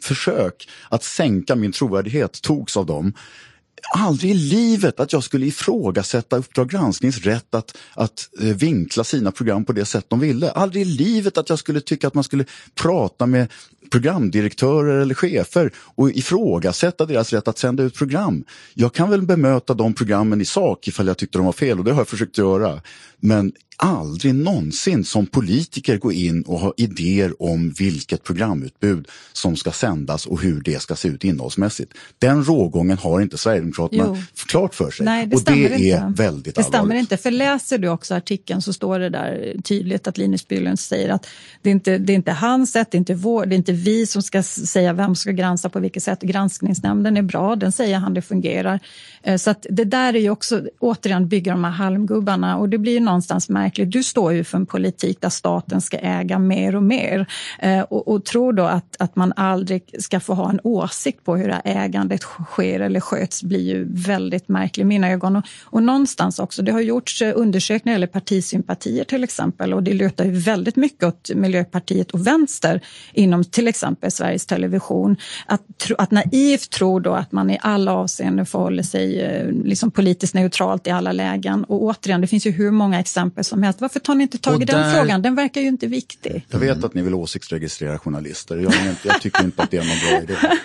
[0.03, 3.13] försök att sänka min trovärdighet togs av dem
[3.95, 9.31] aldrig i livet att jag skulle ifrågasätta Uppdrag gransknings rätt att, att eh, vinkla sina
[9.31, 10.51] program på det sätt de ville.
[10.51, 13.53] Aldrig i livet att jag skulle tycka att man skulle prata med
[13.91, 18.45] programdirektörer eller chefer och ifrågasätta deras rätt att sända ut program.
[18.75, 21.85] Jag kan väl bemöta de programmen i sak ifall jag tyckte de var fel och
[21.85, 22.81] det har jag försökt göra.
[23.21, 29.71] Men aldrig någonsin som politiker gå in och ha idéer om vilket programutbud som ska
[29.73, 31.93] sändas och hur det ska se ut innehållsmässigt.
[32.19, 34.17] Den rågången har inte Sverigedemokraterna jo.
[34.47, 35.07] klart för sig.
[35.07, 35.75] Nej, det och det inte.
[35.75, 40.07] är väldigt Det stämmer inte, för läser du också artikeln så står det där tydligt
[40.07, 41.27] att Linus Bylund säger att
[41.63, 43.73] det är inte det är inte hans sätt, det är inte, vår, det är inte
[43.73, 46.23] vi som ska säga vem ska granska på vilket sätt.
[46.23, 48.81] Granskningsnämnden är bra, den säger han det fungerar.
[49.23, 52.79] Eh, så att det där är ju också, återigen, bygga de här halmgubbarna och det
[52.79, 53.93] blir ju någonstans märkligt.
[53.93, 57.27] Du står ju för en politik där staten ska äga mer och mer
[57.59, 61.37] eh, och, och tror då att, att man aldrig ska få ha en åsikt på
[61.37, 65.37] hur det här ägandet sker eller sköts blir ju väldigt märkligt i mina ögon.
[65.37, 69.95] Och, och någonstans också, det har gjorts eh, undersökningar eller partisympatier till exempel och det
[69.95, 72.81] lutar ju väldigt mycket åt Miljöpartiet och vänster
[73.13, 75.17] inom till exempel Sveriges Television.
[75.47, 80.35] Att, att naivt tro då att man i alla avseenden förhåller sig eh, liksom politiskt
[80.35, 81.65] neutralt i alla lägen.
[81.65, 83.81] Och återigen, det finns ju hur många exempel som helst.
[83.81, 84.79] Varför tar ni inte tag i där...
[84.79, 85.23] den frågan?
[85.23, 86.47] Den verkar ju inte viktig.
[86.51, 88.57] Jag vet att ni vill åsiktsregistrera journalister.
[88.57, 88.73] Jag,
[89.05, 90.35] jag tycker inte att det är någon bra idé.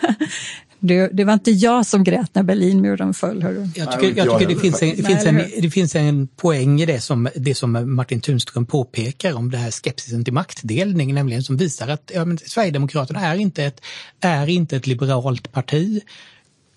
[0.86, 3.44] Det, det, var inte jag som grät när Berlinmuren föll.
[3.44, 3.68] Hörru.
[3.76, 6.86] Jag tycker, jag tycker det, finns en, det, finns en, det finns en poäng i
[6.86, 11.58] det som, det som Martin Tunström påpekar om det här skepsisen till maktdelning, nämligen som
[11.58, 13.82] visar att ja, men Sverigedemokraterna är inte, ett,
[14.20, 16.02] är inte ett liberalt parti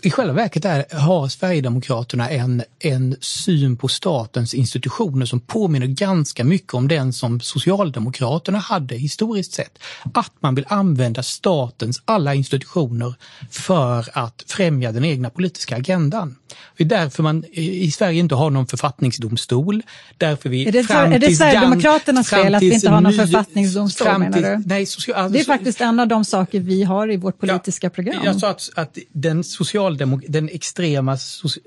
[0.02, 6.44] i själva verket är, har Sverigedemokraterna en, en syn på statens institutioner som påminner ganska
[6.44, 9.78] mycket om den som Socialdemokraterna hade historiskt sett.
[10.14, 13.14] Att man vill använda statens alla institutioner
[13.50, 16.36] för att främja den egna politiska agendan.
[16.76, 19.82] Det är därför man i Sverige inte har någon författningsdomstol.
[20.18, 23.18] Därför vi är det, fram är det Sverigedemokraternas fel att vi inte har någon ny,
[23.18, 24.62] författningsdomstol menar du?
[24.66, 27.86] Nej, social, alltså, det är faktiskt en av de saker vi har i vårt politiska
[27.86, 28.24] ja, program.
[28.24, 29.44] Jag sa att, att den,
[29.86, 31.16] socialdemok den extrema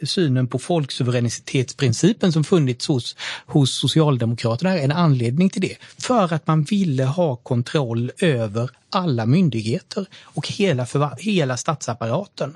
[0.03, 3.15] synen på folksuveränitetsprincipen som funnits hos,
[3.45, 5.78] hos Socialdemokraterna är en anledning till det.
[5.97, 10.88] För att man ville ha kontroll över alla myndigheter och hela,
[11.20, 12.55] hela statsapparaten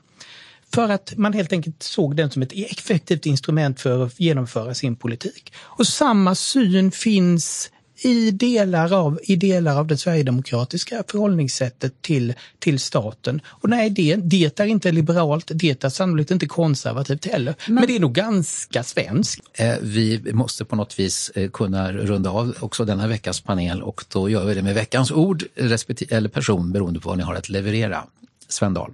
[0.73, 4.73] för att man helt enkelt såg den som ett e- effektivt instrument för att genomföra
[4.73, 5.53] sin politik.
[5.57, 7.71] Och samma syn finns
[8.05, 13.41] i delar av, i delar av det sverigedemokratiska förhållningssättet till, till staten.
[13.45, 17.55] Och nej, det, det är inte liberalt, det är sannolikt inte konservativt heller.
[17.65, 19.41] Men, men det är nog ganska svenskt.
[19.53, 24.05] Eh, vi måste på något vis eh, kunna runda av också denna veckas panel och
[24.13, 27.49] då gör vi det med veckans ord eller person beroende på vad ni har att
[27.49, 28.03] leverera.
[28.47, 28.91] Sven Dahl.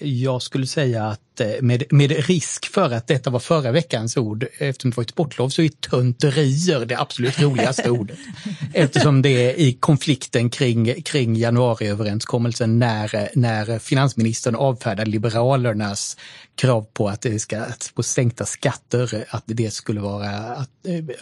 [0.00, 4.46] Jag skulle säga att eh, med, med risk för att detta var förra veckans ord,
[4.58, 8.18] eftersom det var ett sportlov, så är tönterier det absolut roligaste ordet.
[8.74, 16.16] Eftersom det är i konflikten kring, kring januariöverenskommelsen när, när finansministern avfärdar Liberalernas
[16.54, 20.70] krav på att det ska på sänkta skatter, att det skulle vara att,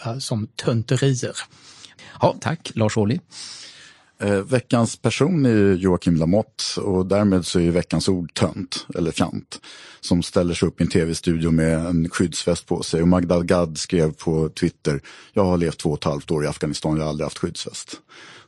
[0.05, 1.37] eh, som tönterier.
[2.21, 3.19] Ja, tack, Lars Ohly.
[4.19, 9.61] Eh, veckans person är Joakim Lamotte och därmed så är veckans ord tönt, eller fjant,
[10.01, 13.03] som ställer sig upp i en tv-studio med en skyddsväst på sig.
[13.03, 15.01] Och Magdal Gad skrev på Twitter,
[15.33, 18.01] jag har levt två och ett halvt år i Afghanistan, jag har aldrig haft skyddsväst.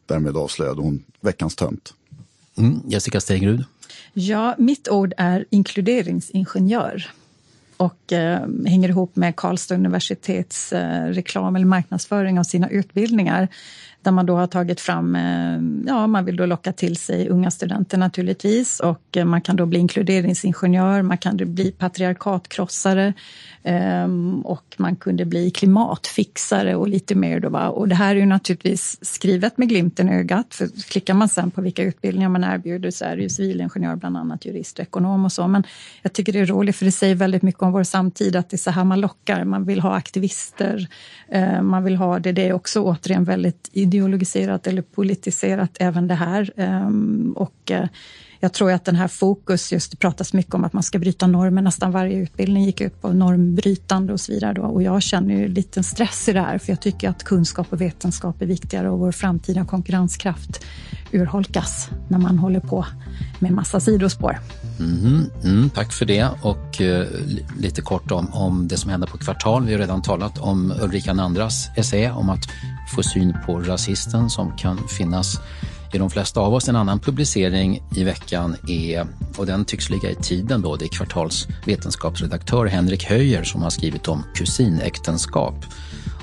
[0.07, 1.95] Därmed avslöjade hon veckans tönt.
[2.59, 3.65] Mm, Jessica Stegrud.
[4.13, 7.11] Ja, mitt ord är inkluderingsingenjör
[7.77, 13.49] och eh, hänger ihop med Karlstad universitets eh, reklam eller marknadsföring av sina utbildningar
[14.03, 17.51] där man då har tagit fram, eh, ja man vill då locka till sig unga
[17.51, 23.13] studenter naturligtvis och eh, man kan då bli inkluderingsingenjör, man kan bli patriarkatkrossare
[23.63, 27.41] ehm, och man kunde bli klimatfixare och lite mer.
[27.41, 27.69] Då, va?
[27.69, 31.51] Och det här är ju naturligtvis skrivet med glimten i ögat, för klickar man sen
[31.51, 35.25] på vilka utbildningar man erbjuder så är det ju civilingenjör, bland annat jurist och ekonom
[35.25, 35.49] och så.
[35.49, 35.65] Men
[36.03, 38.57] jag tycker det är roligt för det säger väldigt mycket om vår samtid, att det
[38.57, 39.45] är så här man lockar.
[39.45, 40.89] Man vill ha aktivister,
[41.29, 42.33] eh, man vill ha det.
[42.33, 46.53] Det är också återigen väldigt ideologiserat eller politiserat även det här.
[46.57, 47.89] Ehm, och eh,
[48.41, 51.27] jag tror att den här fokus, just det pratas mycket om att man ska bryta
[51.27, 54.53] normer, nästan varje utbildning gick ut på normbrytande och så vidare.
[54.53, 54.63] Då.
[54.63, 57.81] Och jag känner ju lite stress i det här, för jag tycker att kunskap och
[57.81, 60.65] vetenskap är viktigare och vår framtida konkurrenskraft
[61.13, 62.87] urholkas när man håller på
[63.39, 64.39] med massa sidospår.
[64.81, 67.07] Mm, mm, tack för det och eh,
[67.59, 69.67] lite kort om, om det som händer på Kvartal.
[69.67, 72.49] Vi har redan talat om Ulrika Nandras essä om att
[72.95, 75.41] få syn på rasisten som kan finnas
[75.93, 76.69] i de flesta av oss.
[76.69, 80.89] En annan publicering i veckan är, och den tycks ligga i tiden då, det är
[80.89, 85.55] Kvartals vetenskapsredaktör Henrik Höjer som har skrivit om kusinäktenskap.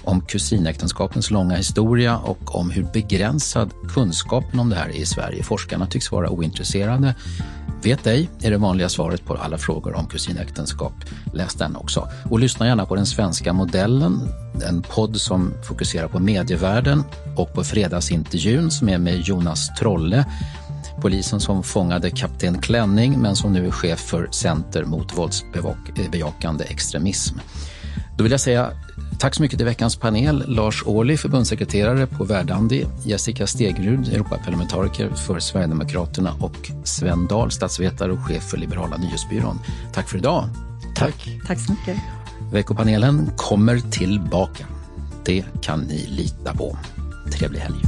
[0.03, 5.43] Om kusinäktenskapens långa historia och om hur begränsad kunskapen om det här är i Sverige.
[5.43, 7.15] Forskarna tycks vara ointresserade
[7.83, 10.93] Vet ej är det vanliga svaret på alla frågor om kusinäktenskap.
[11.33, 12.09] Läs den också.
[12.29, 14.19] Och lyssna gärna på Den svenska modellen,
[14.69, 17.03] en podd som fokuserar på medievärlden
[17.37, 20.25] och på fredagsintervjun som är med Jonas Trolle,
[21.01, 27.37] polisen som fångade kapten Klänning men som nu är chef för Center mot våldsbejakande extremism.
[28.17, 28.71] Då vill jag säga
[29.19, 30.43] Tack så mycket till veckans panel.
[30.47, 38.19] Lars Ohly, förbundssekreterare på Verdandi, Jessica Stegrud, Europaparlamentariker för Sverigedemokraterna och Sven Dahl, statsvetare och
[38.19, 39.59] chef för Liberala nyhetsbyrån.
[39.93, 40.49] Tack för idag.
[40.95, 41.29] Tack.
[41.47, 41.97] Tack så mycket.
[42.51, 44.65] Veckopanelen kommer tillbaka.
[45.25, 46.77] Det kan ni lita på.
[47.31, 47.81] Trevlig helg.